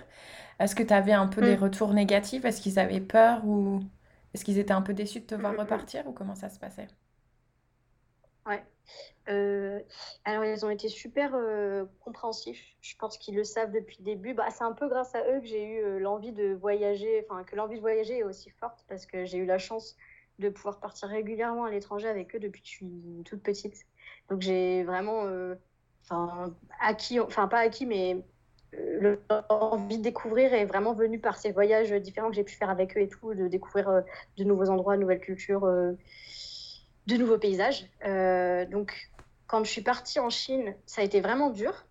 [0.59, 1.61] Est-ce que tu avais un peu des mm.
[1.61, 2.45] retours négatifs?
[2.45, 3.81] Est-ce qu'ils avaient peur ou
[4.33, 6.87] est-ce qu'ils étaient un peu déçus de te voir repartir ou comment ça se passait?
[8.45, 8.63] Ouais.
[9.29, 9.79] Euh,
[10.25, 12.63] alors, ils ont été super euh, compréhensifs.
[12.81, 14.33] Je pense qu'ils le savent depuis le début.
[14.33, 17.43] Bah, c'est un peu grâce à eux que j'ai eu euh, l'envie de voyager, enfin,
[17.43, 19.95] que l'envie de voyager est aussi forte parce que j'ai eu la chance
[20.39, 23.85] de pouvoir partir régulièrement à l'étranger avec eux depuis que je suis toute petite.
[24.29, 25.27] Donc, j'ai vraiment
[26.03, 28.23] enfin, acquis, enfin, pas acquis, mais
[28.99, 32.97] l'envie de découvrir est vraiment venue par ces voyages différents que j'ai pu faire avec
[32.97, 34.03] eux et tout, de découvrir
[34.37, 35.69] de nouveaux endroits, de nouvelles cultures
[37.07, 37.89] de nouveaux paysages.
[38.05, 39.09] Euh, donc,
[39.47, 41.85] quand je suis partie en Chine, ça a été vraiment dur,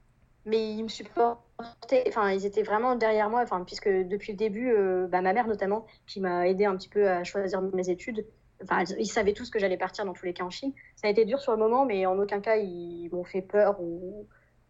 [0.47, 4.73] mais ils me supportaient, enfin, ils étaient vraiment derrière moi, enfin, puisque depuis le début,
[4.73, 8.27] euh, bah, ma mère notamment, qui m'a aidé un petit peu à choisir mes études,
[8.63, 10.73] enfin, ils savaient tous que j'allais partir dans tous les cas en Chine.
[10.97, 13.81] Ça a été dur sur le moment, mais en aucun cas, ils m'ont fait peur
[13.81, 14.27] ou,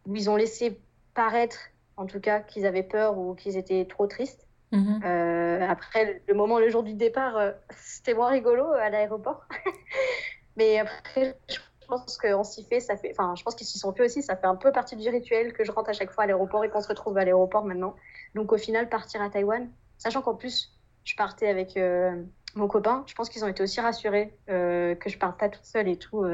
[0.07, 0.81] ou ils ont laissé
[1.15, 4.47] paraître, en tout cas, qu'ils avaient peur ou qu'ils étaient trop tristes.
[4.73, 5.03] Mhm.
[5.05, 9.47] Euh, après, le moment, le jour du départ, euh, c'était moins rigolo à l'aéroport.
[10.57, 13.93] Mais après, je pense qu'on s'y fait, ça fait, enfin, je pense qu'ils s'y sont
[13.93, 14.23] fait aussi.
[14.23, 16.65] Ça fait un peu partie du rituel que je rentre à chaque fois à l'aéroport
[16.65, 17.97] et qu'on se retrouve à l'aéroport maintenant.
[18.35, 20.73] Donc au final, partir à Taïwan, sachant qu'en plus,
[21.05, 22.23] je partais avec euh,
[22.55, 25.89] mon copain, je pense qu'ils ont été aussi rassurés que je parte pas toute seule
[25.89, 26.25] et tout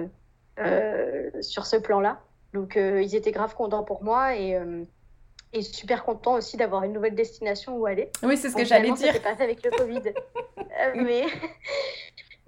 [1.41, 2.21] sur ce plan-là.
[2.55, 4.59] Donc ils étaient grave contents pour moi et
[5.53, 8.11] et super content aussi d'avoir une nouvelle destination où aller.
[8.23, 9.13] Oui, c'est ce que j'allais dire.
[9.15, 10.03] Ça passé avec le Covid.
[10.81, 11.25] Euh, mais...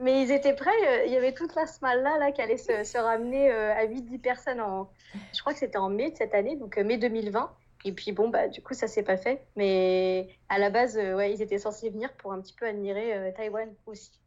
[0.00, 0.70] mais ils étaient prêts.
[0.86, 3.74] Euh, il y avait toute la smalle là, là qui allait se, se ramener euh,
[3.74, 4.90] à 8-10 personnes en.
[5.32, 7.54] Je crois que c'était en mai de cette année, donc mai 2020.
[7.86, 9.46] Et puis bon, bah, du coup, ça s'est pas fait.
[9.56, 13.72] Mais à la base, ouais, ils étaient censés venir pour un petit peu admirer Taïwan
[13.86, 14.20] aussi.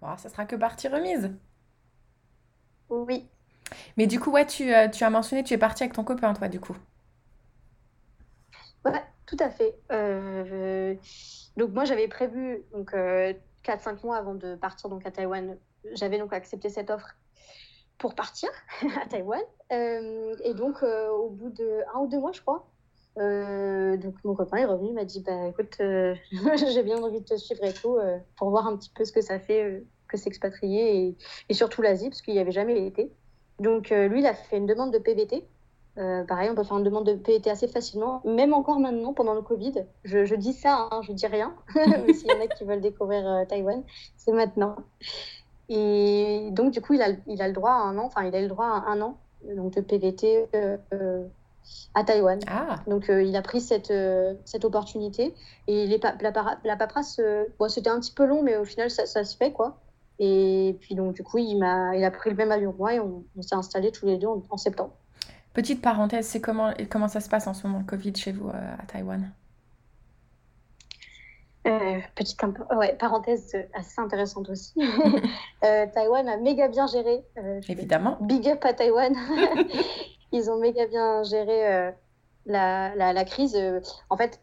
[0.00, 1.30] Bon, ça sera que partie remise.
[2.88, 3.28] Oui.
[3.98, 6.48] Mais du coup, ouais, tu, tu as mentionné, tu es partie avec ton copain, toi,
[6.48, 6.76] du coup.
[8.84, 9.74] Ouais, tout à fait.
[9.92, 10.94] Euh,
[11.56, 13.32] donc moi j'avais prévu donc euh,
[13.64, 15.56] 4-5 mois avant de partir donc à Taïwan,
[15.92, 17.08] j'avais donc accepté cette offre
[17.98, 18.48] pour partir
[19.02, 19.40] à Taïwan.
[19.72, 22.66] Euh, et donc euh, au bout de un ou deux mois je crois,
[23.16, 25.76] donc mon copain est revenu, il m'a dit bah écoute
[26.72, 27.98] j'ai bien envie de te suivre et tout
[28.36, 31.16] pour voir un petit peu ce que ça fait que s'expatrier et,
[31.48, 33.12] et surtout l'Asie parce qu'il n'y avait jamais été.
[33.58, 35.46] Donc lui il a fait une demande de PVT
[35.98, 39.34] euh, pareil, on peut faire une demande de PET assez facilement, même encore maintenant, pendant
[39.34, 39.84] le Covid.
[40.04, 43.26] Je, dis ça, hein, je dis rien, mais s'il y en a qui veulent découvrir
[43.26, 43.82] euh, Taïwan,
[44.16, 44.76] c'est maintenant.
[45.68, 48.34] Et donc, du coup, il a, il a le droit à un an, enfin, il
[48.34, 51.26] a le droit à un an donc, de PVT euh,
[51.94, 52.38] à Taïwan.
[52.48, 52.76] Ah.
[52.86, 53.92] Donc, il a pris cette,
[54.44, 55.34] cette opportunité.
[55.66, 57.20] Et les la, la, paperasse,
[57.58, 59.78] bon, c'était un petit peu long, mais au final, ça, ça se fait, quoi.
[60.18, 62.94] Et puis, donc, du coup, il, a, il a pris le même avion que moi
[62.94, 64.92] et on, s'est installés tous les deux en septembre.
[65.52, 68.48] Petite parenthèse, c'est comment, comment ça se passe en ce moment le Covid chez vous
[68.48, 69.32] euh, à Taïwan?
[71.66, 72.40] Euh, petite
[72.74, 74.72] ouais, parenthèse assez intéressante aussi.
[75.64, 77.22] euh, Taïwan a méga bien géré.
[77.36, 78.16] Euh, Évidemment.
[78.20, 79.14] Big up à Taïwan.
[80.32, 81.92] Ils ont méga bien géré
[82.46, 83.58] la, la, la, crise.
[84.08, 84.40] en fait,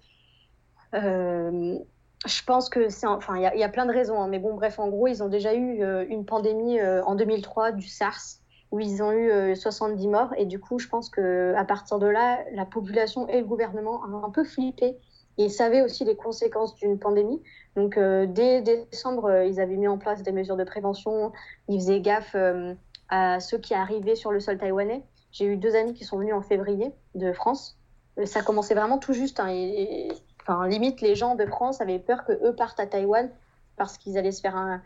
[0.93, 3.07] je pense que c'est.
[3.07, 5.23] Enfin, il y, y, a plein de raisons, hein, mais bon, bref, en gros, ils
[5.23, 10.09] ont déjà eu une pandémie en 2003 du SARS où ils ont eu 70 euh,
[10.09, 10.33] morts.
[10.37, 14.23] Et du coup, je pense qu'à partir de là, la population et le gouvernement ont
[14.23, 14.97] un peu flippé
[15.37, 17.41] et savaient aussi les conséquences d'une pandémie.
[17.75, 21.31] Donc, euh, dès décembre, euh, ils avaient mis en place des mesures de prévention.
[21.69, 22.35] Ils faisaient gaffe
[23.09, 25.03] à ceux qui arrivaient sur le sol taïwanais.
[25.31, 27.77] J'ai eu deux amis qui sont venus en février de France.
[28.25, 29.39] ça commençait vraiment tout juste.
[29.39, 33.29] Hein, et, enfin, limite, les gens de France avaient peur que eux partent à Taïwan
[33.77, 34.81] parce qu'ils allaient se faire un,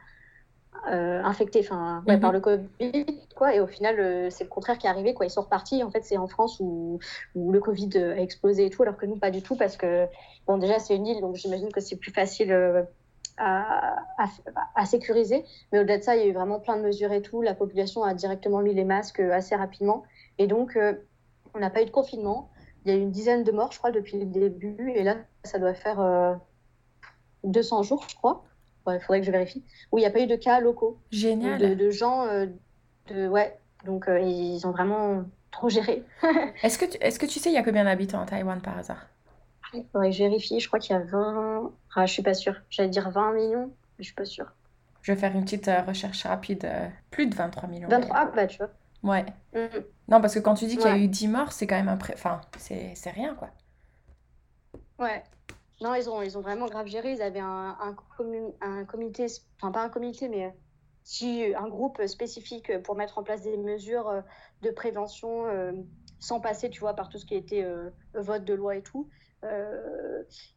[0.90, 2.36] euh, infectés enfin, ouais, par mhm.
[2.38, 3.06] le Covid.
[3.36, 5.14] Quoi, et au final, euh, c'est le contraire qui est arrivé.
[5.14, 5.26] Quoi.
[5.26, 5.84] Ils sont repartis.
[5.84, 7.00] En fait, c'est en France où,
[7.36, 10.08] où, le Covid a explosé et tout, alors que nous, pas du tout, parce que,
[10.48, 12.52] bon, déjà, c'est une île, donc j'imagine que c'est plus facile.
[12.52, 12.84] Euh,
[13.38, 13.96] à,
[14.76, 15.46] à, sécuriser.
[15.72, 17.42] Mais au-delà de ça, il y a eu vraiment plein de mesures et tout.
[17.42, 20.04] La population a directement mis les masques assez rapidement.
[20.38, 20.78] Et donc,
[21.56, 22.52] on n'a pas eu de confinement.
[22.86, 24.92] Il y a eu une dizaine de morts, je crois, depuis le début.
[24.92, 26.38] Et là, ça doit faire
[27.44, 28.44] 200 jours, je crois
[28.88, 30.98] il faudrait que je vérifie, où il n'y a pas eu de cas locaux.
[31.12, 31.78] Génial.
[31.78, 32.48] De, gens, euh,
[33.08, 36.04] de, ouais, donc euh, ils ont vraiment trop géré.
[36.64, 38.78] est-ce, que tu, est-ce que tu sais, il y a combien d'habitants en Taïwan par
[38.78, 39.08] hasard?
[39.74, 42.34] Il faudrait que je vérifie, je crois qu'il y a 20, ah, je suis pas
[42.34, 44.52] sûre, j'allais dire 20 millions, mais je suis pas sûre.
[45.02, 46.70] Je vais faire une petite euh, recherche rapide,
[47.10, 47.88] plus de 23 millions.
[47.88, 48.70] 23, ah, bah tu vois.
[49.04, 49.26] Ouais.
[49.56, 49.84] Mm-hmm.
[50.10, 51.90] Non, parce que quand tu dis qu'il y a eu 10 morts, c'est quand même
[51.90, 51.98] un...
[51.98, 52.14] Pré...
[52.14, 53.50] Enfin, c'est rien, quoi.
[55.00, 55.24] Ouais.
[55.82, 57.12] Non, ils ont, ils ont vraiment grave géré.
[57.12, 57.96] Ils avaient un,
[58.88, 59.26] comité,
[59.58, 60.56] enfin pas un comité, mais
[61.04, 64.22] si, un groupe spécifique pour mettre en place des mesures euh,
[64.62, 65.72] de prévention euh,
[66.20, 69.10] sans passer, tu vois, par tout ce qui était euh, vote de loi et tout.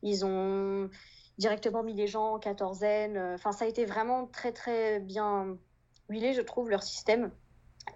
[0.02, 0.90] ils ont
[1.38, 3.16] directement mis les gens en quatorzaine.
[3.34, 5.56] Enfin, ça a été vraiment très, très bien
[6.10, 7.32] huilé, je trouve, leur système.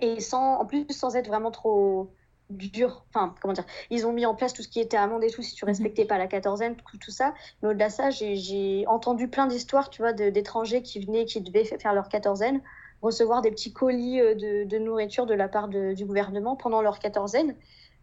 [0.00, 2.10] Et sans, en plus, sans être vraiment trop
[2.50, 3.04] dur.
[3.11, 5.42] Enfin, comment dire Ils ont mis en place tout ce qui était amende et tout,
[5.42, 5.70] si tu mhm.
[5.70, 7.34] respectais pas la quatorzaine, tout, tout ça.
[7.62, 11.64] Mais au-delà de ça, j'ai entendu plein d'histoires, tu vois, d'étrangers qui venaient, qui devaient
[11.64, 12.61] faire leur quatorzaine,
[13.02, 16.82] recevoir des petits colis euh, de, de nourriture de la part de, du gouvernement pendant
[16.82, 17.54] leur quatorzaine.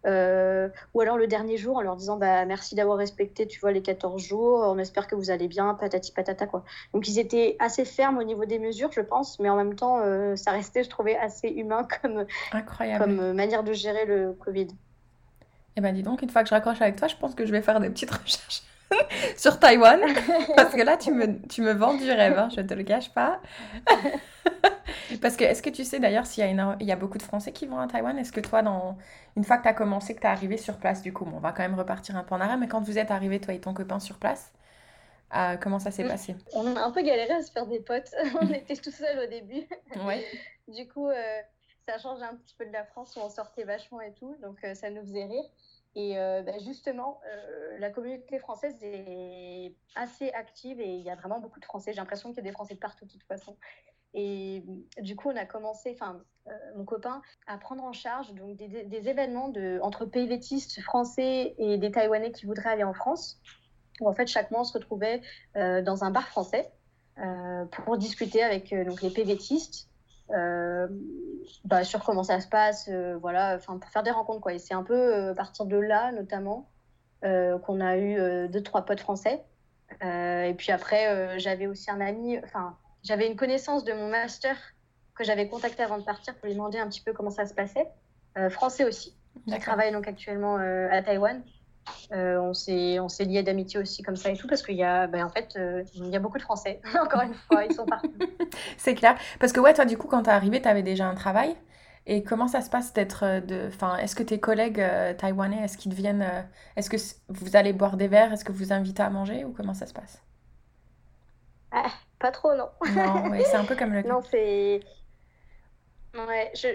[0.06, 3.72] Euh, ou alors le dernier jour en leur disant bah, merci d'avoir respecté tu vois
[3.72, 6.64] les 14 jours, on espère que vous allez bien, patati patata quoi.
[6.94, 10.02] Donc ils étaient assez fermes au niveau des mesures je pense, mais en même temps
[10.02, 13.04] euh, ça restait je trouvais assez humain comme, Incroyable.
[13.04, 14.68] comme euh, manière de gérer le Covid.
[15.78, 17.52] Eh ben dis donc, une fois que je raccroche avec toi, je pense que je
[17.52, 18.64] vais faire des petites recherches
[19.38, 20.00] sur Taïwan.
[20.56, 23.10] Parce que là, tu me, tu me vends du rêve, hein, je te le cache
[23.14, 23.42] pas.
[25.22, 27.24] Parce que, est-ce que tu sais d'ailleurs s'il y, a il y a beaucoup de
[27.24, 28.98] Français qui vont à Taïwan Est-ce que toi, dans...
[29.36, 31.40] une fois que tu as commencé, que tu es arrivé sur place, du coup, on
[31.40, 33.60] va quand même repartir un peu en arrière, mais quand vous êtes arrivé, toi et
[33.60, 34.54] ton copain sur place,
[35.36, 36.36] euh, comment ça s'est passé?
[36.54, 38.14] On a un peu galéré à se faire des potes.
[38.42, 39.68] on était tout seuls au début.
[40.06, 40.26] Ouais.
[40.68, 41.42] du coup, euh,
[41.88, 44.64] ça change un petit peu de la France où on sortait vachement et tout, donc
[44.64, 45.46] euh, ça nous faisait rire.
[45.98, 47.22] Et bah, justement,
[47.80, 51.94] la communauté française est assez active et il y a vraiment beaucoup de Français.
[51.94, 53.56] J'ai l'impression qu'il y a des Français de partout de toute façon.
[54.18, 54.64] Et
[55.02, 59.10] du coup, on a commencé, enfin, euh, mon copain, à prendre en charge donc, des,
[59.10, 59.52] événements
[59.82, 63.42] entre PVTistes français et des Taïwanais qui voudraient aller en France.
[64.00, 65.22] En fait, chaque mois, on se retrouvait
[65.58, 66.72] euh, dans un bar français
[67.18, 69.90] euh, pour discuter avec donc, les PVTistes
[70.30, 74.40] bah, sur comment ça se passe, voilà, pour faire des rencontres.
[74.40, 74.54] Quoi.
[74.54, 76.70] Et c'est un peu à partir de là, notamment,
[77.22, 79.44] qu'on a eu deux, trois potes français.
[80.02, 84.58] et puis après, j'avais aussi un ami, enfin, j'avais une connaissance de mon master
[85.16, 87.54] que j'avais contacté avant de partir pour lui demander un petit peu comment ça se
[87.54, 87.88] passait.
[88.38, 89.16] Euh, français aussi,
[89.48, 91.42] qui travaille donc actuellement euh, à Taïwan.
[92.12, 94.84] Euh, on s'est on s'est lié d'amitié aussi comme ça et tout parce qu'il y
[94.84, 95.56] a ben, en fait
[95.94, 96.82] il y a beaucoup de Français.
[97.00, 98.12] Encore une fois ils sont partout.
[98.78, 99.16] c'est clair.
[99.40, 101.56] Parce que ouais toi du coup quand tu es arrivé tu avais déjà un travail.
[102.08, 104.84] Et comment ça se passe d'être de enfin est-ce que tes collègues
[105.18, 106.26] taïwanais est-ce qu'ils deviennent
[106.76, 106.98] est-ce que
[107.30, 108.34] vous allez boire des verres?
[108.34, 110.25] Est-ce que vous invitez à manger ou comment ça se passe?
[111.76, 112.70] Ah, pas trop, non.
[112.96, 114.02] Non, c'est un peu comme le.
[114.04, 114.80] non, c'est.
[116.16, 116.70] Ouais, je,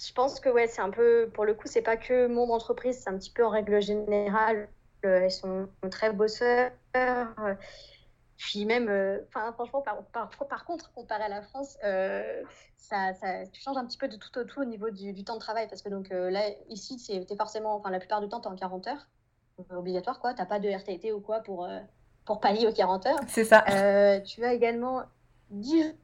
[0.00, 1.28] je pense que ouais, c'est un peu.
[1.34, 4.68] Pour le coup, c'est pas que mon entreprise, c'est un petit peu en règle générale.
[5.04, 6.70] Euh, ils sont très bosseurs.
[8.36, 12.44] puis même, euh, enfin, franchement, par, par, par, contre, comparé à la France, euh,
[12.76, 13.12] ça,
[13.52, 15.66] changes un petit peu de tout au tout au niveau du, du temps de travail.
[15.66, 17.74] Parce que donc là, ici, c'est forcément.
[17.74, 19.08] Enfin, la plupart du temps, tu en 40 heures.
[19.70, 20.32] obligatoire, quoi.
[20.32, 21.68] Tu pas de RTT ou quoi pour
[22.24, 23.20] pour pallier aux 40 heures.
[23.28, 23.64] C'est ça.
[23.70, 25.02] Euh, tu as également
[25.50, 25.94] 10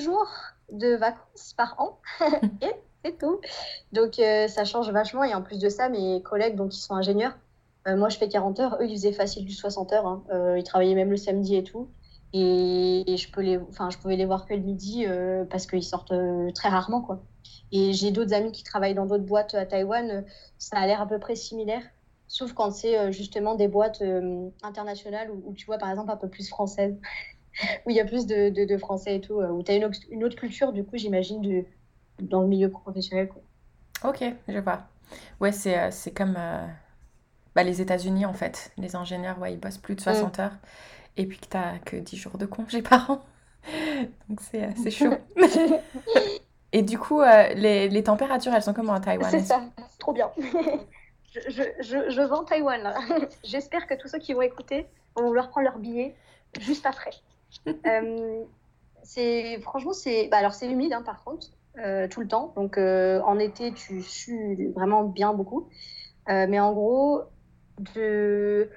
[0.00, 0.28] jours
[0.70, 1.98] de vacances par an.
[2.62, 2.72] et
[3.04, 3.40] c'est tout.
[3.92, 5.24] Donc euh, ça change vachement.
[5.24, 7.36] Et en plus de ça, mes collègues donc, qui sont ingénieurs,
[7.86, 10.06] euh, moi je fais 40 heures, eux ils faisaient facile du 60 heures.
[10.06, 10.22] Hein.
[10.56, 11.88] ils travaillaient même le samedi et tout.
[12.32, 15.06] Et, je, peux les, enfin, je pouvais les voir que le midi
[15.48, 16.12] parce qu'ils sortent
[16.54, 17.00] très rarement.
[17.00, 17.22] quoi.
[17.72, 20.24] Et j'ai d'autres amis qui travaillent dans d'autres boîtes à Taïwan.
[20.58, 21.82] ça a l'air à peu près similaire.
[22.28, 26.16] Sauf quand c'est euh, justement des boîtes euh, internationales où, tu vois par exemple un
[26.16, 26.96] peu plus française,
[27.86, 29.90] où il y a plus de, de, français et tout, euh, où tu as une,
[30.10, 31.64] une, autre culture du coup j'imagine
[32.20, 33.28] dans le milieu professionnel.
[33.28, 33.42] Quoi.
[34.10, 34.82] Ok, je vois.
[35.40, 36.36] Ouais, c'est, c'est comme
[37.54, 38.72] bah, les États-Unis en fait.
[38.76, 40.40] Les ingénieurs, ouais, ils bossent plus de 60 mm.
[40.40, 40.56] heures
[41.16, 43.20] et puis que tu n'as que 10 jours de congé par an.
[44.28, 45.14] Donc c'est, chaud.
[46.72, 49.30] et du coup, les, les températures, elles sont comment à Taïwan?
[49.30, 49.62] C'est ça,
[49.98, 50.30] trop bien.
[51.48, 52.94] Je, je, je vends Taïwan.
[53.44, 56.14] J'espère que tous ceux qui vont écouter vont vouloir prendre leur billet
[56.60, 57.10] juste après.
[57.86, 58.44] euh,
[59.02, 62.52] c'est franchement c'est bah alors c'est humide hein, par contre euh, tout le temps.
[62.56, 65.68] Donc euh, en été tu sues vraiment bien beaucoup.
[66.28, 67.22] Mais en gros
[67.94, 68.68] de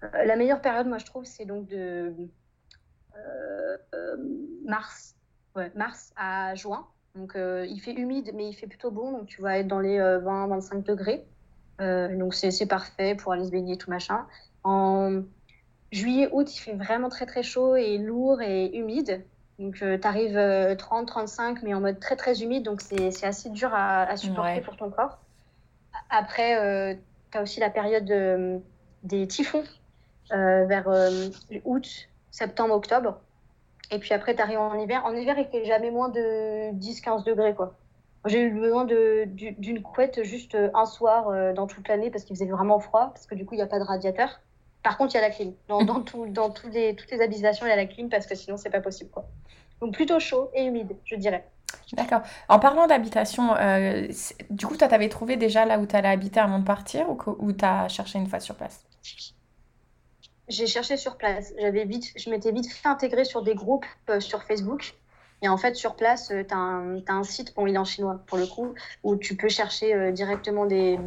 [0.00, 2.14] la meilleure période moi je trouve c'est donc de
[4.64, 5.16] mars
[5.54, 6.86] ouais, mars à juin.
[7.14, 9.12] Donc il fait humide mais il fait plutôt bon.
[9.12, 11.26] Donc tu vas être dans les 20-25 degrés
[12.16, 14.26] donc c'est parfait pour aller se baigner tout machin
[14.64, 15.22] en
[15.90, 19.24] juillet août il fait vraiment très très chaud et lourd et humide
[19.58, 22.64] donc, tu arrives 30, 35, mais en mode très, très humide.
[22.64, 24.60] Donc, c'est assez dur à, à supporter Ouais.
[24.60, 25.18] pour ton corps.
[26.10, 26.98] Après,
[27.32, 28.58] tu as aussi la période euh,
[29.02, 29.64] des typhons
[30.32, 31.28] euh, vers euh,
[31.64, 33.20] août, septembre, octobre.
[33.90, 35.04] Et puis après, tu arrives en hiver.
[35.04, 37.74] En hiver, il fait jamais moins de 10-15 degrés, quoi.
[38.24, 42.50] J'ai eu besoin d'une couette juste un soir euh, dans toute l'année parce qu'il faisait
[42.50, 44.40] vraiment froid, parce que du coup, il n'y a pas de radiateur.
[44.82, 45.54] Par contre, il y a la clim.
[45.68, 48.26] Dans, dans, tout, dans tous les, toutes les habitations, il y a la clim parce
[48.26, 49.24] que sinon, c'est pas possible, quoi.
[49.80, 51.44] Donc plutôt chaud et humide, je dirais.
[51.92, 52.22] D'accord.
[52.48, 54.06] En parlant d'habitation, euh,
[54.50, 57.52] du coup, toi, t'avais trouvé déjà là où t'allais habiter avant de partir ou, ou
[57.52, 58.84] t'as cherché une fois sur place?
[60.48, 61.52] J'ai cherché sur place.
[61.58, 64.94] J'avais vite, je m'étais vite fait intégrer sur des groupes euh, sur Facebook.
[65.42, 68.38] Et en fait, sur place, tu as un, site, bon, il est en chinois pour
[68.38, 70.98] le coup, où tu peux chercher euh, directement des,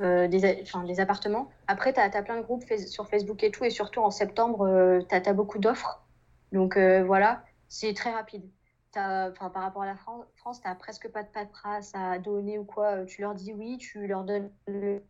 [0.00, 1.48] euh, des, appartements.
[1.68, 3.64] Après, tu as, plein de groupes sur Facebook et tout.
[3.64, 6.02] Et surtout en septembre, tu as, beaucoup d'offres.
[6.52, 8.44] Donc euh, voilà, c'est très rapide.
[8.94, 12.58] Enfin, par rapport à la Fran- France, tu n'as presque pas de paperasse à donner
[12.58, 12.98] ou quoi.
[12.98, 15.02] Euh, Tu leur dis oui, tu leur donnes le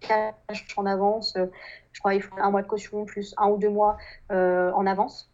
[0.00, 0.34] cash
[0.76, 1.36] en avance.
[1.36, 1.46] Euh,
[1.92, 3.98] Je crois qu'il faut un mois de caution plus un ou deux mois
[4.30, 5.31] euh, en avance.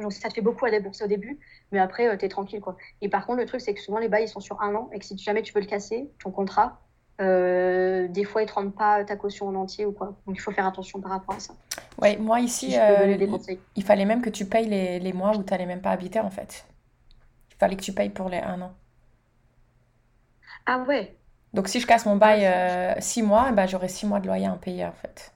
[0.00, 1.38] Donc ça te fait beaucoup à débourser au début,
[1.72, 2.60] mais après, tu es tranquille.
[2.60, 2.76] Quoi.
[3.00, 4.90] Et par contre, le truc, c'est que souvent, les bails, ils sont sur un an
[4.92, 6.80] et que si jamais tu veux le casser, ton contrat,
[7.20, 10.16] euh, des fois, ils te rendent pas ta caution en entier ou quoi.
[10.26, 11.54] Donc il faut faire attention par rapport à ça.
[12.00, 13.16] Ouais, moi ici, euh,
[13.76, 16.30] il, fallait même que tu payes les, les mois où t'allais même pas habiter en
[16.30, 16.64] fait.
[17.50, 18.72] Il fallait que tu payes pour les un an.
[20.64, 21.16] Ah ouais,
[21.52, 24.20] Donc si je casse mon ah, bail c'est- euh, six mois, bah, j'aurai six mois
[24.20, 25.34] de loyer à payer en fait.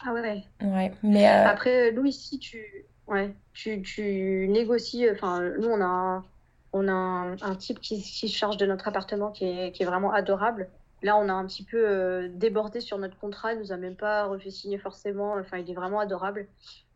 [0.00, 0.44] Ah ouais.
[0.62, 5.08] Ouais, mais euh, Après, nous, ici, tu, ouais, tu, tu négocies.
[5.10, 6.24] Enfin, nous, on a un,
[6.72, 9.82] on a un, un type qui, qui se charge de notre appartement qui est, qui
[9.82, 10.68] est vraiment adorable.
[11.02, 13.52] Là, on a un petit peu euh, débordé sur notre contrat.
[13.54, 15.34] Il nous a même pas refait signer forcément.
[15.34, 16.46] Enfin, il est vraiment adorable.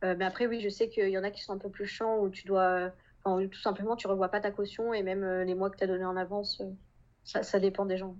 [0.04, 1.86] Euh, mais après, oui, je sais qu'il y en a qui sont un peu plus
[1.86, 2.90] chiants où tu dois.
[3.24, 5.84] Enfin, tout simplement, tu revois pas ta caution et même euh, les mois que tu
[5.84, 6.70] as donné en avance, euh,
[7.24, 8.14] ça, ça dépend des gens.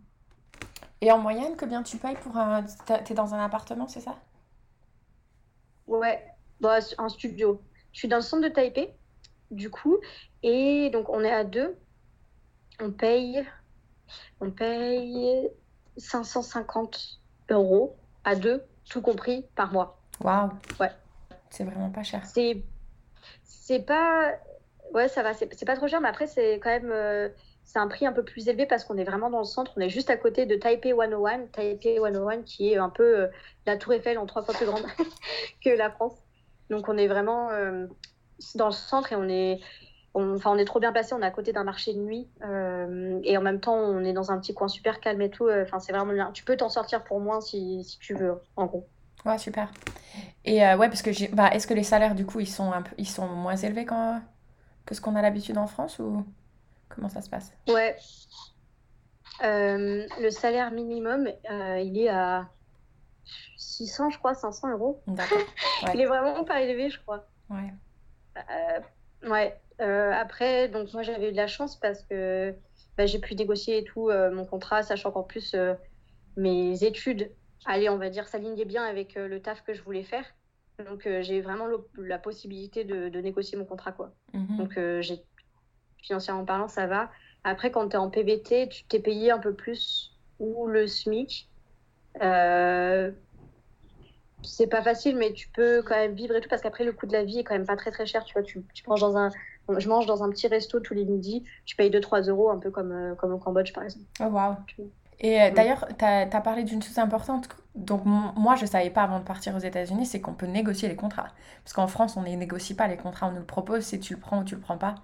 [1.00, 2.64] et en moyenne, combien tu payes pour un...
[3.04, 4.16] T'es dans un appartement, c'est ça?
[5.86, 6.24] Ouais,
[6.60, 7.62] bah, un studio.
[7.92, 8.92] Je suis dans le centre de Taipei,
[9.50, 9.98] du coup,
[10.42, 11.76] et donc on est à deux.
[12.80, 13.42] On paye,
[14.40, 15.48] on paye
[15.96, 17.20] 550
[17.50, 19.98] euros à deux, tout compris par mois.
[20.20, 20.90] Waouh, Ouais,
[21.50, 22.24] c'est vraiment pas cher.
[22.26, 22.62] c'est,
[23.44, 24.32] c'est pas,
[24.92, 27.28] ouais, ça va, c'est c'est pas trop cher, mais après c'est quand même, euh,
[27.66, 29.72] c'est un prix un peu plus élevé parce qu'on est vraiment dans le centre.
[29.76, 33.26] On est juste à côté de Taipei 101, Taipei 101 qui est un peu euh,
[33.66, 34.84] la Tour Eiffel en trois fois plus grande
[35.64, 36.14] que la France.
[36.70, 37.86] Donc on est vraiment euh,
[38.54, 39.58] dans le centre et on est,
[40.14, 41.12] on, on est trop bien placé.
[41.12, 44.12] On est à côté d'un marché de nuit euh, et en même temps on est
[44.12, 45.50] dans un petit coin super calme et tout.
[45.50, 46.30] Enfin c'est vraiment.
[46.30, 48.86] Tu peux t'en sortir pour moins si, si tu veux, en gros.
[49.24, 49.72] Ouais, super.
[50.44, 51.34] Et ouais, parce que.
[51.34, 52.94] Bah, est-ce que les salaires, du coup, ils sont un peu...
[52.96, 54.20] ils sont moins élevés quand...
[54.84, 56.00] que ce qu'on a l'habitude en France
[56.88, 57.52] comment ça se passe?
[57.68, 57.96] Ouais.
[59.42, 62.48] Euh, le salaire minimum, euh, il est à
[63.56, 65.02] 600, je crois, 500 euros.
[65.06, 65.38] D'accord.
[65.94, 67.26] Il est vraiment pas élevé, je crois.
[67.50, 67.72] ouais.
[68.50, 69.60] Euh, ouais.
[69.78, 72.54] Après, donc moi j'avais eu de la chance parce que
[72.96, 75.54] bah, j'ai pu négocier et tout mon contrat, sachant qu'en plus
[76.38, 77.30] mes études,
[77.66, 80.24] allez, on va dire, s'alignaient bien avec le taf que je voulais faire.
[80.86, 81.66] Donc j'ai vraiment
[81.98, 84.14] la possibilité de, de négocier mon contrat, quoi.
[84.32, 84.56] Mhm.
[84.56, 85.22] Donc j'ai
[86.02, 87.10] financièrement parlant, ça va.
[87.44, 91.48] Après, quand tu es en PVT, tu t'es payé un peu plus ou le SMIC.
[92.22, 93.10] Euh,
[94.42, 97.06] c'est pas facile, mais tu peux quand même vivre et tout, parce qu'après, le coût
[97.06, 98.24] de la vie est quand même pas très très cher.
[98.24, 99.30] Tu vois, tu, tu manges dans un,
[99.76, 102.70] je mange dans un petit resto tous les midis, tu payes 2-3 euros, un peu
[102.70, 104.06] comme, euh, comme au Cambodge, par exemple.
[104.20, 104.56] Oh, waouh.
[105.18, 105.54] Et euh, Mm.
[105.54, 107.48] d'ailleurs, tu as, parlé d'une chose importante.
[107.74, 110.96] Donc, moi, je savais pas avant de partir aux États-Unis, c'est qu'on peut négocier les
[110.96, 111.28] contrats.
[111.64, 114.14] Parce qu'en France, on ne négocie pas les contrats, on nous le propose, si tu
[114.14, 114.94] le prends ou tu le prends pas.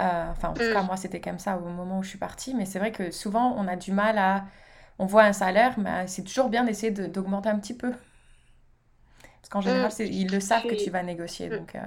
[0.00, 0.86] Euh, enfin, en tout cas, Mm.
[0.86, 2.54] moi, c'était comme ça au moment où je suis partie.
[2.54, 4.46] Mais c'est vrai que souvent, on a du mal à.
[4.98, 7.92] On voit un salaire, mais c'est toujours bien d'essayer de- d'augmenter un petit peu.
[9.40, 9.90] Parce qu'en général, Mm.
[9.92, 11.48] c'est- ils le savent que tu vas négocier.
[11.48, 11.54] Mm.
[11.58, 11.80] Donc, euh.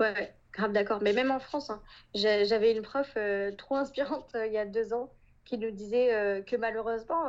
[0.00, 1.00] Ouais, ouais, grave d'accord.
[1.02, 1.82] Mais même en France, hein,
[2.14, 5.12] j'avais une prof euh, trop inspirante il y a deux ans
[5.44, 7.24] qui nous disait que malheureusement,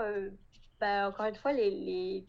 [0.80, 2.26] bah, encore une fois, les, les,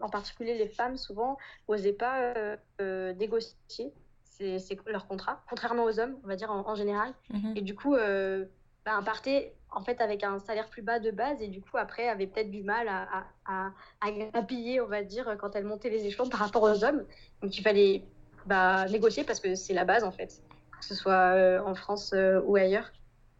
[0.00, 1.38] en particulier les femmes, souvent,
[1.68, 2.34] n'osaient pas
[2.80, 3.94] négocier
[4.38, 7.12] c'est leur contrat, contrairement aux hommes, on va dire en, général.
[7.30, 7.52] Mhm.
[7.56, 8.44] Et du coup, euh,
[8.84, 12.08] bah, partait en fait avec un salaire plus bas de base et du coup après
[12.08, 13.70] avait peut-être du mal à, à,
[14.00, 17.04] à, grappiller, on va dire, quand elle montait les échelons par rapport aux hommes.
[17.42, 18.04] Donc il fallait
[18.46, 20.42] bah, négocier parce que c'est la base en fait,
[20.78, 22.92] que ce soit euh, en France euh, ou ailleurs.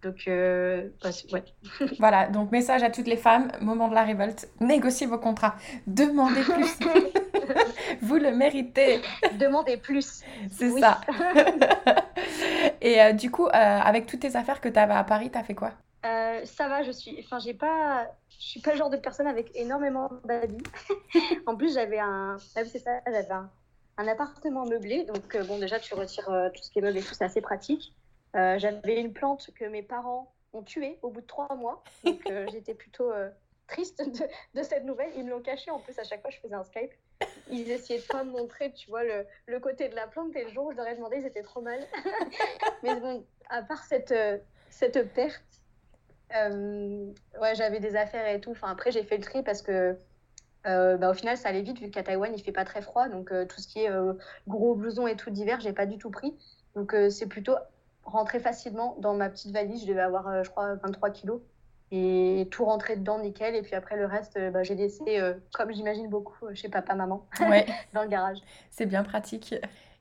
[0.04, 0.90] Donc, euh,
[1.32, 1.44] ouais.
[1.98, 5.54] voilà, donc message à toutes les femmes, moment de la révolte, négociez vos contrats,
[5.86, 6.78] demandez plus.
[8.02, 9.00] Vous le méritez.
[9.38, 10.22] Demandez plus.
[10.50, 11.00] C'est ça.
[12.82, 15.38] Et euh, du coup, euh, avec toutes tes affaires que tu avais à Paris, tu
[15.38, 15.72] as fait quoi?
[16.44, 17.18] Ça va, je suis.
[17.24, 18.06] Enfin, j'ai pas.
[18.28, 20.62] Je suis pas le genre de personne avec énormément d'habits.
[21.46, 22.36] en plus, j'avais un.
[22.56, 23.48] Ah c'est ça, j'avais un...
[23.96, 25.04] un, appartement meublé.
[25.04, 27.94] Donc, bon, déjà, tu retires tout ce qui est meublé, tout, c'est assez pratique.
[28.34, 31.82] Euh, j'avais une plante que mes parents ont tuée au bout de trois mois.
[32.04, 33.30] Donc euh, j'étais plutôt euh,
[33.68, 34.02] triste
[34.54, 35.10] de, cette nouvelle.
[35.16, 35.70] Ils me l'ont cachée.
[35.70, 36.92] En plus, à chaque fois, je faisais un Skype.
[37.50, 40.34] Ils essayaient de pas me montrer, tu vois, le, le, côté de la plante.
[40.34, 41.78] Et le jour où je leur ai demandé, ils étaient trop mal.
[42.82, 44.14] Mais bon, à part cette,
[44.70, 45.44] cette perte,
[46.32, 48.50] ouais, j'avais des affaires et tout.
[48.50, 49.96] Enfin, après, j'ai fait le tri parce que
[50.64, 53.08] bah, au final, ça allait vite vu qu'à Taïwan, il fait pas très froid.
[53.08, 53.90] Donc, tout ce qui est
[54.48, 56.36] gros blouson et tout d'hiver, j'ai pas du tout pris.
[56.74, 57.54] Donc, c'est plutôt
[58.04, 59.82] rentrer facilement dans ma petite valise.
[59.82, 61.40] Je devais avoir, euh, je crois, 23 kilos.
[61.90, 63.54] Et tout rentrer dedans, nickel.
[63.54, 66.94] Et puis après, le reste, euh, bah, j'ai laissé, euh, comme j'imagine beaucoup, chez papa,
[66.94, 67.66] maman, ouais.
[67.92, 68.38] dans le garage.
[68.70, 69.54] C'est bien pratique.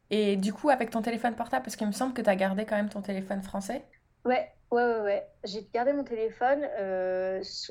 [0.10, 2.66] Et du coup, avec ton téléphone portable, parce qu'il me semble que tu as gardé
[2.66, 3.84] quand même ton téléphone français
[4.26, 5.28] Ouais, ouais, ouais, ouais.
[5.44, 6.64] J'ai gardé mon téléphone.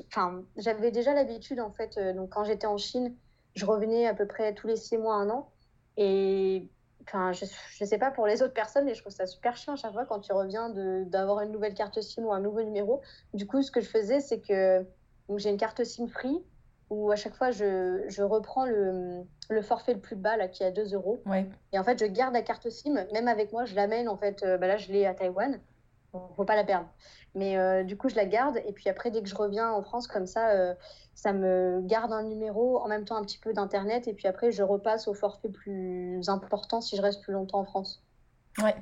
[0.07, 1.97] Enfin, j'avais déjà l'habitude, en fait.
[2.15, 3.15] donc, quand j'étais en Chine,
[3.55, 5.49] je revenais à peu près tous les six mois, un an.
[5.97, 6.69] Et
[7.07, 9.73] Enfin, je, je sais pas pour les autres personnes, mais je trouve ça super chiant
[9.73, 10.69] à chaque fois quand tu reviens
[11.05, 13.01] d'avoir une nouvelle carte SIM ou un nouveau numéro.
[13.33, 14.85] Du coup, ce que je faisais, c'est que
[15.37, 16.43] j'ai une carte SIM free
[16.89, 20.63] où à chaque fois je, je reprends le, le, forfait le plus bas là qui
[20.63, 21.21] est à 2 euros.
[21.25, 21.47] Ouais.
[21.71, 24.43] Et en fait, je garde la carte SIM, même avec moi, je l'amène en fait.
[24.43, 25.59] Euh, bah là, je l'ai à Taïwan.
[26.13, 26.87] Bon, faut pas la perdre.
[27.35, 28.57] Mais euh, du coup, je la garde.
[28.67, 30.75] Et puis après, dès que je reviens en France, comme ça, euh,
[31.15, 34.07] ça me garde un numéro, en même temps un petit peu d'Internet.
[34.07, 37.65] Et puis après, je repasse au forfait plus important si je reste plus longtemps en
[37.65, 38.03] France.
[38.61, 38.75] Ouais.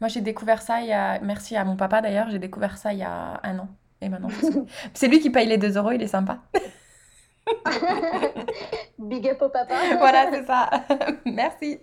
[0.00, 1.18] Moi, j'ai découvert ça il y a.
[1.20, 3.68] Merci à mon papa d'ailleurs, j'ai découvert ça il y a un an.
[4.02, 4.28] Et maintenant,
[4.94, 6.40] c'est lui qui paye les 2 euros, il est sympa.
[8.98, 9.74] Big up au papa.
[9.98, 10.68] voilà, c'est ça.
[11.24, 11.80] Merci.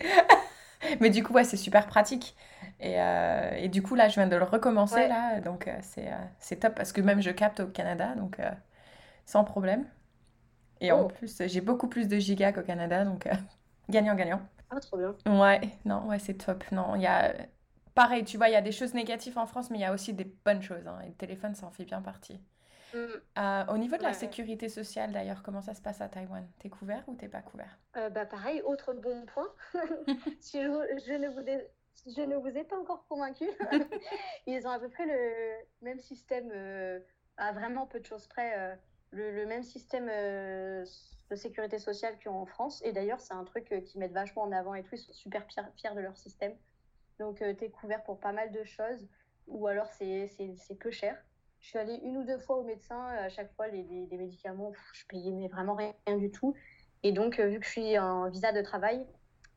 [1.00, 2.36] Mais du coup, ouais, c'est super pratique.
[2.84, 5.40] Et, euh, et, du coup, là, je viens de le recommencer, là.
[5.40, 8.38] Donc, euh, c'est, euh, c'est top parce que même je capte au Canada, donc
[9.24, 9.86] sans problème.
[10.82, 11.08] Et en oh.
[11.08, 13.26] plus, j'ai beaucoup plus de gigas qu'au Canada, donc
[13.88, 14.42] gagnant-gagnant.
[14.68, 15.16] Ah, trop bien.
[15.26, 16.62] Ouais, non, ouais, c'est top.
[16.72, 17.32] Non, il y a...
[17.94, 19.92] Pareil, tu vois, il y a des choses négatives en France, mais il y a
[19.94, 20.86] aussi des bonnes choses.
[20.86, 22.38] Hein, et le téléphone, ça en fait bien partie.
[22.92, 23.70] Mm.
[23.70, 26.46] au niveau de la sécurité sociale, d'ailleurs, comment ça se passe à Taïwan?
[26.58, 27.78] T'es couvert ou t'es pas couvert?
[27.94, 29.48] Bah, Pareil, autre bon point.
[30.40, 30.68] si je,
[31.06, 31.40] je, ne vous
[32.06, 33.48] je ne vous ai pas encore convaincu.
[34.46, 37.00] Ils ont à peu près le même système, euh,
[37.36, 38.74] à vraiment peu de choses près, euh,
[39.10, 40.84] le, même système euh,
[41.30, 42.82] de sécurité sociale qu'ils ont en France.
[42.84, 44.94] Et d'ailleurs, c'est un truc qu'ils mettent vachement en avant et tout.
[44.94, 46.54] Ils sont super fiers de leur système.
[47.18, 49.08] Donc, tu es couvert pour pas mal de choses.
[49.46, 50.28] Ou alors, c'est
[50.80, 51.16] peu cher.
[51.60, 53.00] Je suis allée une ou deux fois au médecin.
[53.06, 56.54] À chaque fois, les, médicaments, je payais vraiment rien, du tout.
[57.02, 59.06] Et donc, vu que je suis en visa de travail,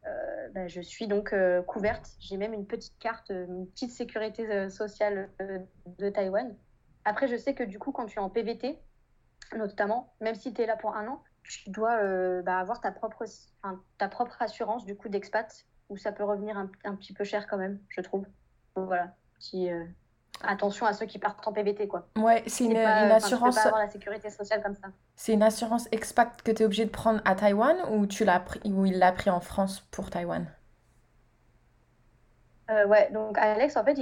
[0.07, 2.11] euh, bah, je suis donc euh, couverte.
[2.19, 5.29] J'ai même une petite carte, euh, une petite sécurité sociale
[5.99, 6.55] de Taïwan.
[7.05, 8.79] Après, je sais que du coup, quand tu es en PVT,
[9.55, 12.01] notamment, même si tu es là pour un an, tu dois
[12.41, 13.23] bah, avoir ta propre,
[13.97, 17.47] ta propre assurance du coup d'expat, où ça peut revenir un, un, petit peu cher
[17.47, 18.25] quand même, je trouve.
[18.75, 19.69] Donc, voilà, petit,
[20.43, 22.09] attention à ceux qui partent en PVT, quoi.
[22.17, 23.55] Ouais, c'est une, assurance.
[23.55, 24.89] Pas avoir la sécurité sociale comme ça.
[25.17, 28.39] C'est une assurance expat que tu es obligé de prendre à Taïwan ou tu l'as
[28.39, 30.49] pris ou il l'a pris en France pour Taïwan?
[32.69, 33.95] Euh, Ouais, donc Alex, en fait,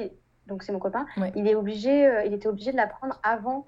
[0.48, 3.66] donc c'est mon copain, il est obligé, euh, il était obligé de la prendre avant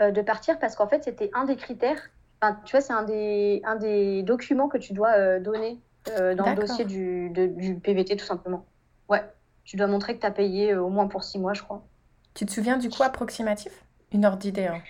[0.00, 2.00] euh, de partir parce qu'en fait, c'était un des critères.
[2.42, 6.54] Enfin, tu vois, c'est un des, un des documents que tu dois donner dans le
[6.54, 8.64] dossier du, du PVT, tout simplement.
[9.08, 9.22] Ouais,
[9.64, 11.86] tu dois montrer que tu as payé au moins pour six mois, je crois.
[12.34, 13.84] Tu te souviens du coup approximatif?
[14.10, 14.82] Une heure d'idée, hein.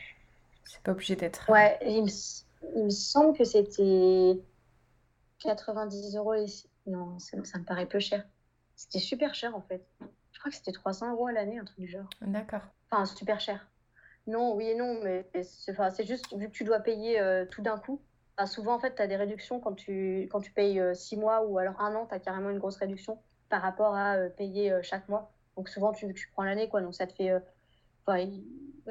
[0.65, 1.49] C'est pas obligé d'être.
[1.49, 4.41] Euh, ouais, il me, semble que c'était
[5.41, 6.35] 90 euros.
[6.87, 8.25] Non, ça, me paraît peu cher.
[8.77, 9.87] C'était super cher en fait.
[10.33, 12.09] Je crois que c'était 300 euros à l'année, un truc du genre.
[12.23, 12.63] D'accord.
[12.91, 13.67] Enfin, super cher.
[14.27, 17.79] Non, oui et non, mais c'est juste vu que tu dois payer euh, tout d'un
[17.79, 18.01] coup.
[18.47, 21.45] souvent, en fait, tu as des réductions quand tu, quand tu payes 6 euh, mois
[21.45, 25.09] ou alors un an, tu as carrément une grosse réduction par rapport à payer chaque
[25.09, 25.33] mois.
[25.57, 26.81] Donc souvent, tu, tu prends l'année, quoi.
[26.81, 27.33] Donc ça te fait.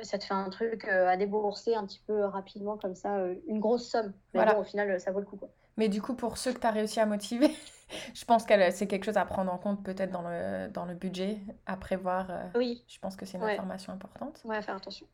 [0.03, 3.89] Ça te fait un truc à débourser un petit peu rapidement comme ça, une grosse
[3.89, 4.13] somme.
[4.33, 4.53] Mais Voilà.
[4.53, 5.49] bon, au final, ça vaut le coup, quoi.
[5.77, 7.49] Mais du coup, pour ceux que tu as réussi à motiver,
[8.13, 10.93] je pense que c'est quelque chose à prendre en compte peut-être dans le, dans le
[10.93, 12.29] budget, à prévoir.
[12.29, 13.53] euh, Oui, je pense que c'est une Ouais.
[13.53, 14.41] information importante.
[14.45, 15.07] ouais, faire attention.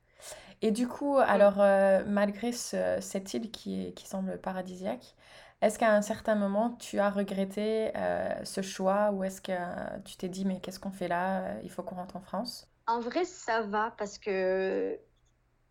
[0.62, 5.16] Et du coup, alors, euh, malgré ce- cette île qui, est- qui semble paradisiaque,
[5.62, 10.00] est-ce qu'à un certain moment, tu as regretté euh, ce choix ou est-ce que euh,
[10.06, 11.42] tu t'es dit, mais qu'est-ce qu'on fait là?
[11.44, 12.68] Euh, Il faut qu'on rentre en France?
[12.88, 15.00] En vrai, ça va parce que,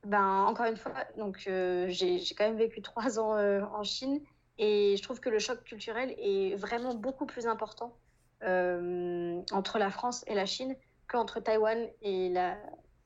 [0.05, 4.21] ben, encore une fois, donc euh, j'ai quand même vécu trois ans euh, en Chine
[4.59, 7.97] et je trouve que le choc culturel est vraiment beaucoup plus important
[8.43, 10.77] euh, entre la France et la Chine
[11.09, 12.59] qu'entre Taïwan et la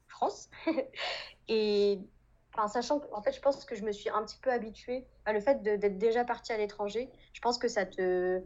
[0.07, 0.49] France.
[1.51, 1.99] Et
[2.53, 5.07] enfin, sachant que, en fait, je pense que je me suis un petit peu habituée
[5.25, 7.11] à le fait d'être déjà partie à l'étranger.
[7.33, 8.43] Je pense que ça te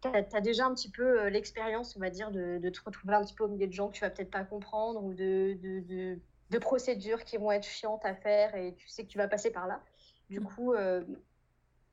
[0.00, 3.14] T'as, as déjà un petit peu euh, l'expérience, on va dire, de, de te retrouver
[3.14, 5.54] un petit peu au milieu de gens que tu vas peut-être pas comprendre ou de,
[5.60, 6.20] de, de,
[6.50, 9.50] de procédures qui vont être chiantes à faire et tu sais que tu vas passer
[9.50, 9.82] par là.
[10.30, 11.04] Du coup, euh,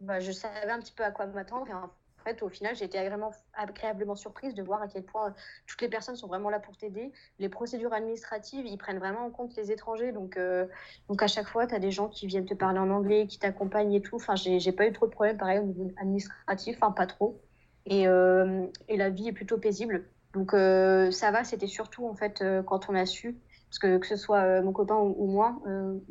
[0.02, 1.92] bah, je savais un petit peu à quoi m'attendre et en
[2.26, 5.34] fait, au final, j'ai été agréablement, agréablement surprise de voir à quel point
[5.68, 7.12] toutes les personnes sont vraiment là pour t'aider.
[7.40, 10.12] Les procédures administratives, ils prennent vraiment en compte les étrangers.
[10.12, 10.68] Donc, euh,
[11.08, 13.40] donc à chaque fois, tu as des gens qui viennent te parler en anglais, qui
[13.40, 14.16] t'accompagnent et tout.
[14.16, 17.45] Enfin, j'ai pas eu trop de problèmes, pareil, au niveau administratif, enfin, pas trop.
[17.86, 20.06] Et, euh, et la vie est plutôt paisible.
[20.34, 23.38] Donc euh, ça va, c'était surtout en fait euh, quand on a su,
[23.70, 25.62] parce que que ce soit mon copain ou, ou moi,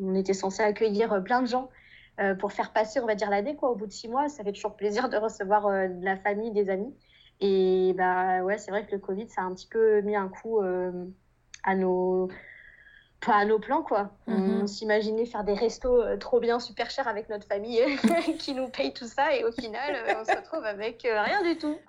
[0.00, 1.70] on était censé accueillir plein de gens
[2.38, 3.70] pour faire passer, on va dire, l'année quoi.
[3.70, 6.70] Au bout de six mois, ça fait toujours plaisir de recevoir de la famille, des
[6.70, 6.94] amis.
[7.40, 10.28] Et bah ouais, c'est vrai que le Covid, ça a un petit peu mis un
[10.28, 12.28] coup à nos
[13.24, 14.10] pas à nos plans quoi.
[14.26, 14.62] Mhm.
[14.62, 17.82] On s'imaginait faire des restos euh, trop bien, super chers avec notre famille
[18.38, 21.42] qui nous paye tout ça et au final, euh, on se retrouve avec euh, rien
[21.42, 21.76] du tout.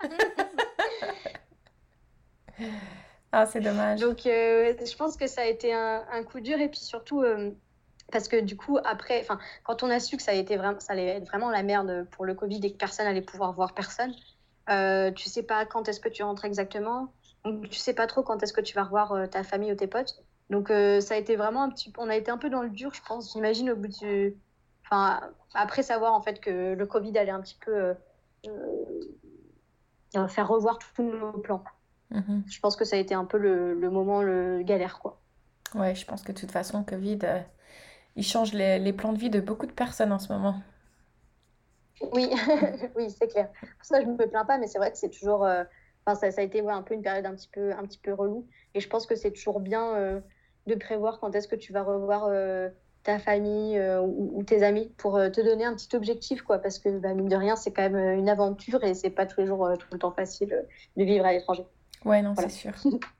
[3.32, 4.00] Ah, c'est dommage.
[4.00, 7.22] Donc, euh, je pense que ça a été un, un coup dur et puis surtout
[7.22, 7.50] euh,
[8.10, 10.80] parce que du coup, après, enfin, quand on a su que ça, a été vraiment,
[10.80, 13.74] ça allait être vraiment la merde pour le Covid et que personne allait pouvoir voir
[13.74, 14.14] personne,
[14.70, 17.12] euh, tu sais pas quand est-ce que tu rentres exactement,
[17.44, 19.86] donc tu sais pas trop quand est-ce que tu vas revoir ta famille ou tes
[19.86, 20.22] potes.
[20.50, 22.70] Donc, euh, ça a été vraiment un petit, on a été un peu dans le
[22.70, 23.32] dur, je pense.
[23.32, 24.36] J'imagine au bout du,
[24.84, 25.20] enfin,
[25.54, 27.94] après savoir en fait que le Covid allait un petit peu euh,
[30.16, 31.62] euh, faire revoir tous nos plans.
[32.10, 32.44] Mhm.
[32.46, 35.22] Je pense que ça a été un peu le, le moment le galère, quoi.
[35.76, 37.40] Ouais, je pense que de toute façon, Covid, euh,
[38.16, 40.62] il change les, les plans de vie de beaucoup de personnes en ce moment.
[42.12, 42.28] Oui,
[42.96, 43.50] oui, c'est clair.
[43.60, 45.44] Pour ça, je ne me plains pas, mais c'est vrai que c'est toujours.
[45.44, 45.64] euh,
[46.06, 47.98] Enfin, ça, ça a été ouais, un peu une période un petit peu, un petit
[47.98, 48.46] peu relou.
[48.74, 50.20] Et je pense que c'est toujours bien euh,
[50.66, 52.68] de prévoir quand est-ce que tu vas revoir euh,
[53.02, 56.58] ta famille euh, ou, ou tes amis pour euh, te donner un petit objectif, quoi.
[56.58, 59.40] Parce que, bah, mine de rien, c'est quand même une aventure et c'est pas tous
[59.40, 61.66] les jours, tout le temps facile de vivre à l'étranger.
[62.04, 62.48] Ouais, non, Voilà.
[62.48, 62.72] c'est sûr.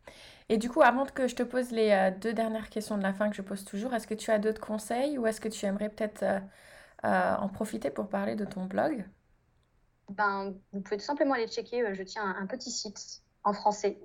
[0.48, 3.30] Et du coup, avant que je te pose les deux dernières questions de la fin
[3.30, 5.88] que je pose toujours, est-ce que tu as d'autres conseils ou est-ce que tu aimerais
[5.90, 6.40] peut-être euh,
[7.06, 9.06] euh, en profiter pour parler de ton blog?
[10.08, 11.94] Ben, vous pouvez tout simplement aller checker.
[11.94, 13.98] Je tiens un, un petit site en français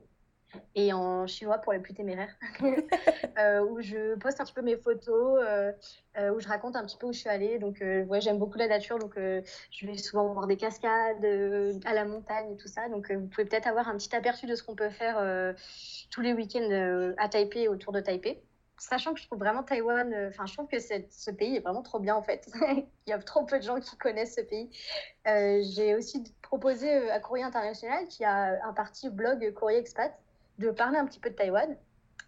[0.76, 2.34] et en chinois pour les plus téméraires,
[3.38, 5.72] euh, où je poste un petit peu mes photos, euh,
[6.18, 7.60] euh, où je raconte un petit peu où je suis allée.
[7.60, 11.26] Donc, ouais, j'aime beaucoup la nature, donc je vais souvent voir des cascades
[11.86, 12.90] à la montagne et tout ça.
[12.90, 15.56] Donc, vous pouvez peut-être avoir un petit aperçu de ce qu'on peut faire
[16.10, 18.42] tous les week-ends à Taipei, autour de Taipei.
[18.78, 22.00] Sachant que je trouve vraiment Taïwan, enfin, je trouve que ce pays est vraiment trop
[22.00, 22.50] bien en fait.
[23.06, 24.72] Il y a trop peu de gens qui connaissent ce pays.
[25.26, 30.18] J'ai aussi proposé à Courrier International, qui a un parti blog Courrier Expat,
[30.60, 31.76] de parler un petit peu de Taïwan.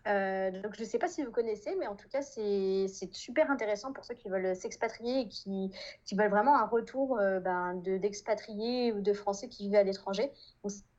[0.06, 3.50] Euh, donc, je ne sais pas si vous connaissez, mais en tout cas, c'est super
[3.50, 5.72] intéressant pour ceux qui veulent s'expatrier et qui,
[6.04, 9.84] qui veulent vraiment un retour euh, ben, de- d'expatriés ou de Français qui vivent à
[9.84, 10.32] l'étranger.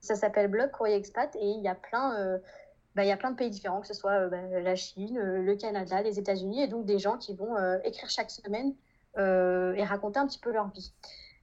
[0.00, 2.38] Ça s'appelle Blog Courrier Expat et il y a plein, euh,
[2.94, 5.18] ben, il y a plein de pays différents, que ce soit euh, ben, la Chine,
[5.18, 8.74] le Canada, les États-Unis, et donc des gens qui vont écrire chaque semaine
[9.16, 10.92] et raconter un petit peu leur vie.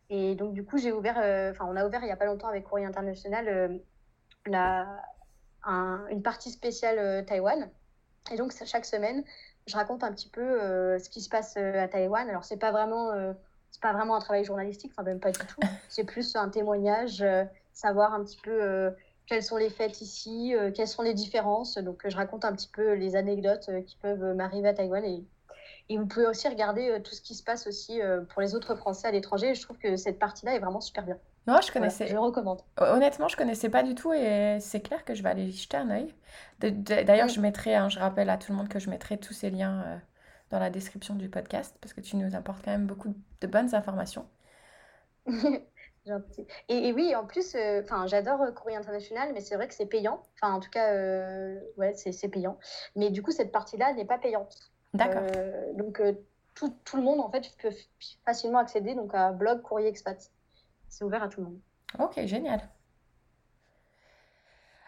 [0.09, 1.17] Et donc, du coup, j'ai ouvert,
[1.51, 3.79] enfin, on a ouvert il n'y a pas longtemps avec Courrier International
[4.47, 4.87] la,
[5.63, 7.69] un- une partie spéciale euh, Taïwan.
[8.31, 9.23] Et donc, chaque semaine,
[9.67, 12.29] je raconte un petit peu euh, ce qui se passe euh, à Taïwan.
[12.29, 13.11] Alors, c'est pas vraiment,
[13.71, 15.59] c'est pas vraiment un travail journalistique, enfin, même pas du tout.
[15.89, 17.43] C'est plus un témoignage, euh,
[17.73, 18.91] savoir un petit peu euh,
[19.27, 21.77] quelles sont les fêtes ici, euh, quelles sont les différences.
[21.77, 25.25] Donc, je raconte un petit peu les anecdotes qui peuvent m'arriver à Taïwan et
[25.89, 27.99] et vous pouvez aussi regarder tout ce qui se passe aussi
[28.29, 29.53] pour les autres Français à l'étranger.
[29.55, 31.17] Je trouve que cette partie-là est vraiment super bien.
[31.47, 32.07] Non, je Voilà, connaissais.
[32.07, 32.61] je recommande.
[32.77, 35.77] Honnêtement, je connaissais pas du tout et c'est clair que je vais aller y jeter
[35.77, 36.13] un œil.
[36.59, 37.29] D'ailleurs, Mm.
[37.29, 39.83] je mettrai, hein, je rappelle à tout le monde que je mettrai tous ces liens
[39.85, 39.97] euh,
[40.51, 43.73] dans la description du podcast parce que tu nous apportes quand même beaucoup de bonnes
[43.75, 44.27] informations.
[46.05, 46.47] Gentil.
[46.67, 49.85] Et, et oui, en plus, euh, j'adore euh, Courrier International, mais c'est vrai que c'est
[49.85, 50.23] payant.
[50.41, 50.91] Enfin, en tout cas,
[51.77, 52.57] ouais, c'est payant.
[52.95, 54.71] Mais du coup, cette partie-là n'est pas payante.
[54.93, 55.21] D'accord.
[55.75, 56.01] Donc,
[56.55, 57.71] tout, tout le monde, en fait, peut
[58.25, 60.31] facilement accéder donc, à blog Courrier Expat.
[60.91, 61.59] C'est ouvert à tout le monde.
[61.99, 62.61] Ok, génial.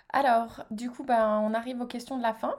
[0.10, 2.56] Alors, du coup, ben, on arrive aux questions de la fin.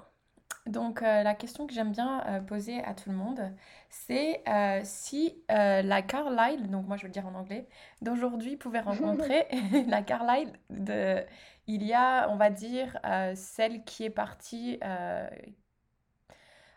[0.66, 3.54] Donc, euh, la question que j'aime bien euh, poser à tout le monde,
[3.90, 7.68] c'est euh, si la Carlyle, donc moi je vais le dire en anglais,
[8.00, 9.46] d'aujourd'hui pouvait rencontrer
[9.88, 11.22] la Carlyle de,
[11.66, 12.98] il y a, on va dire,
[13.34, 14.80] celle qui est partie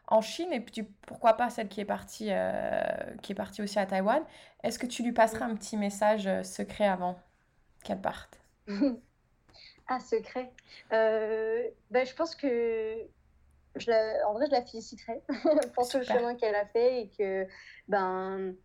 [0.07, 2.81] en Chine et puis pourquoi pas celle qui est partie, euh,
[3.21, 4.23] qui est partie aussi à Taïwan.
[4.63, 7.19] Est-ce que tu lui passerais un petit message euh, secret avant
[7.83, 8.39] qu'elle parte?
[9.87, 10.51] Ah, secret.
[10.93, 12.97] Euh, ben, je pense que
[13.75, 15.23] je la- en vrai, je la féliciterais
[15.75, 16.05] pour tout le Super.
[16.05, 17.47] chemin qu'elle a fait et que,
[17.87, 18.55] ben,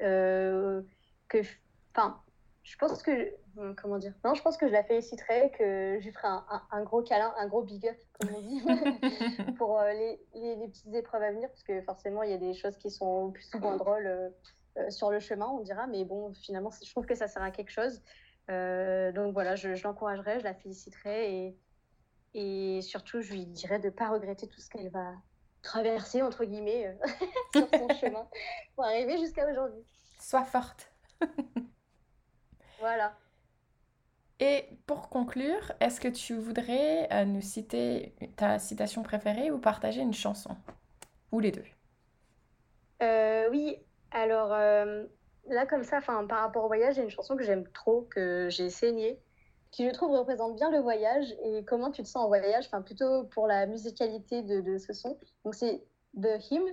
[0.00, 0.82] euh,
[1.28, 1.38] que,
[1.94, 2.22] enfin,
[2.62, 3.34] je pense que,
[3.76, 6.62] comment dire, non, je pense que je la féliciterais, que je lui ferai un, un-
[6.70, 8.62] un gros câlin, un gros big up, comme on dit,
[9.58, 12.38] pour euh, les, les- les petites épreuves à venir, parce que forcément, il y a
[12.38, 14.28] des choses qui sont plus ou moins drôles euh,
[14.78, 17.50] euh, sur le chemin, on dira, mais bon, finalement, je trouve que ça sert à
[17.50, 18.02] quelque chose.
[18.50, 21.58] Euh, donc voilà, je, je l'encouragerai, je la féliciterai et,
[22.34, 25.12] et surtout, je lui dirais de ne pas regretter tout ce qu'elle va
[25.62, 26.96] traverser, entre guillemets,
[27.54, 28.28] sur son chemin
[28.74, 29.84] pour arriver jusqu'à aujourd'hui.
[30.20, 30.90] Sois forte.
[32.78, 33.12] Voilà.
[34.40, 40.00] Et pour conclure, est-ce que tu voudrais euh, nous citer ta citation préférée ou partager
[40.00, 40.56] une chanson?
[41.32, 41.64] Ou les deux?
[43.02, 43.76] Euh, oui,
[44.12, 45.04] alors euh,
[45.48, 48.70] là, comme ça, par rapport au voyage, a une chanson que j'aime trop, que j'ai
[48.70, 49.20] saignée,
[49.72, 52.82] qui je trouve représente bien le voyage et comment tu te sens en voyage, enfin,
[52.82, 55.18] plutôt pour la musicalité de, de ce son.
[55.44, 55.84] Donc, c'est
[56.20, 56.64] The Hymn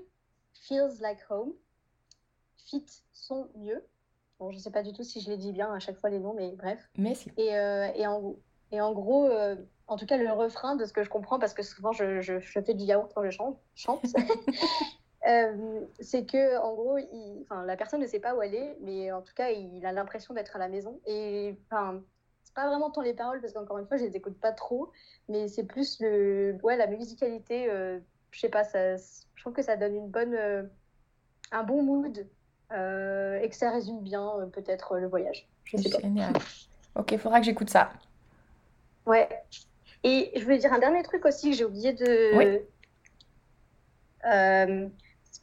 [0.53, 1.53] Feels Like Home,
[2.57, 3.83] Fit Son Mieux.
[4.39, 6.19] Bon, je sais pas du tout si je les dis bien à chaque fois les
[6.19, 6.89] noms, mais bref.
[6.97, 7.31] Mais si.
[7.37, 8.35] Et, euh, et, en,
[8.71, 9.55] et en gros, euh,
[9.87, 12.39] en tout cas, le refrain de ce que je comprends, parce que souvent je, je,
[12.39, 14.03] je fais du yaourt quand je chante, chante
[15.27, 19.11] euh, c'est que en gros, il, la personne ne sait pas où elle est, mais
[19.13, 20.99] en tout cas, il a l'impression d'être à la maison.
[21.05, 22.01] Et enfin,
[22.43, 24.91] c'est pas vraiment tant les paroles, parce qu'encore une fois, je les écoute pas trop,
[25.29, 27.69] mais c'est plus le, ouais, la musicalité.
[28.31, 30.69] Je sais pas, ça, je trouve que ça donne une bonne,
[31.53, 32.27] un bon mood.
[32.71, 35.47] Euh, et que ça résume bien euh, peut-être euh, le voyage.
[35.65, 35.99] Je sais pas.
[35.99, 36.33] Génial.
[36.95, 37.91] Ok, faudra que j'écoute ça.
[39.05, 39.29] Ouais.
[40.03, 42.35] Et je voulais dire un dernier truc aussi que j'ai oublié de.
[42.35, 42.59] Oui.
[44.31, 44.87] Euh,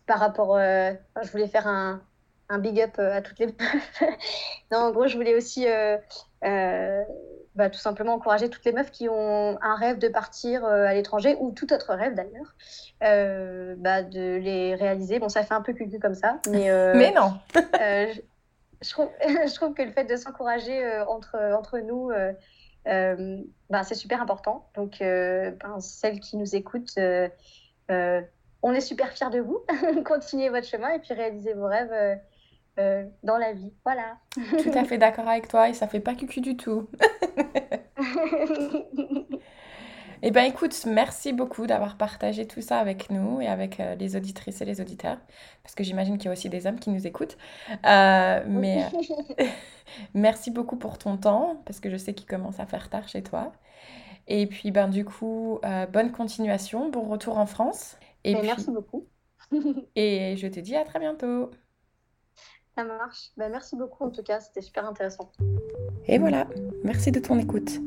[0.06, 0.56] par rapport.
[0.56, 0.92] euh,
[1.22, 2.02] je voulais faire un,
[2.48, 3.46] un big up à toutes les
[4.72, 5.66] non, en gros, je voulais aussi
[7.54, 10.94] bah, tout simplement encourager toutes les meufs qui ont un rêve de partir euh, à
[10.94, 12.54] l'étranger ou tout autre rêve d'ailleurs,
[13.02, 15.18] euh, bah, de les réaliser.
[15.18, 16.70] Bon, ça fait un peu cucu comme ça, mais.
[16.70, 17.34] euh, Mais non.
[17.54, 18.20] je,
[18.80, 22.10] je trouve, je trouve que le fait de s'encourager entre, entre nous,
[22.86, 24.68] ben, c'est super important.
[24.74, 26.98] Donc, ben, celles qui nous écoutent,
[27.88, 29.62] on est super fiers de vous.
[30.06, 32.18] Continuez votre chemin et puis réalisez vos rêves
[32.78, 33.72] euh, dans la vie.
[33.84, 34.16] Voilà.
[34.34, 36.88] Tout à fait d'accord avec toi et ça fait pas cucu du tout.
[40.24, 44.14] Eh ben écoute, merci beaucoup d'avoir partagé tout ça avec nous et avec euh, les
[44.14, 45.18] auditrices et les auditeurs,
[45.64, 47.36] parce que j'imagine qu'il y a aussi des hommes qui nous écoutent.
[47.84, 48.86] Euh, mais
[50.14, 53.24] merci beaucoup pour ton temps, parce que je sais qu'il commence à faire tard chez
[53.24, 53.52] toi.
[54.28, 55.58] Et puis ben du coup,
[55.92, 57.96] bonne continuation, bon retour en France.
[58.22, 59.08] Et puis, merci beaucoup.
[59.96, 61.50] et je te dis à très bientôt.
[62.74, 63.30] Ça marche.
[63.36, 65.30] Ben, merci beaucoup en tout cas, c'était super intéressant.
[66.06, 66.46] Et voilà,
[66.84, 67.80] merci de ton écoute.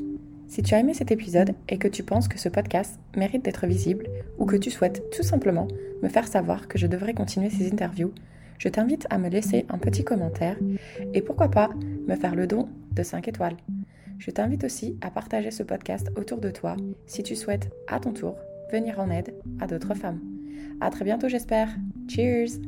[0.48, 3.66] Si tu as aimé cet épisode et que tu penses que ce podcast mérite d'être
[3.66, 4.08] visible
[4.38, 5.68] ou que tu souhaites tout simplement
[6.04, 8.14] me faire savoir que je devrais continuer ces interviews,
[8.60, 10.58] je t'invite à me laisser un petit commentaire
[11.14, 11.70] et pourquoi pas
[12.08, 13.58] me faire le don de 5 étoiles.
[14.18, 18.14] Je t'invite aussi à partager ce podcast autour de toi si tu souhaites à ton
[18.14, 18.38] tour
[18.72, 20.22] venir en aide à d'autres femmes.
[20.80, 21.70] À très bientôt j'espère.
[22.08, 22.60] Cheers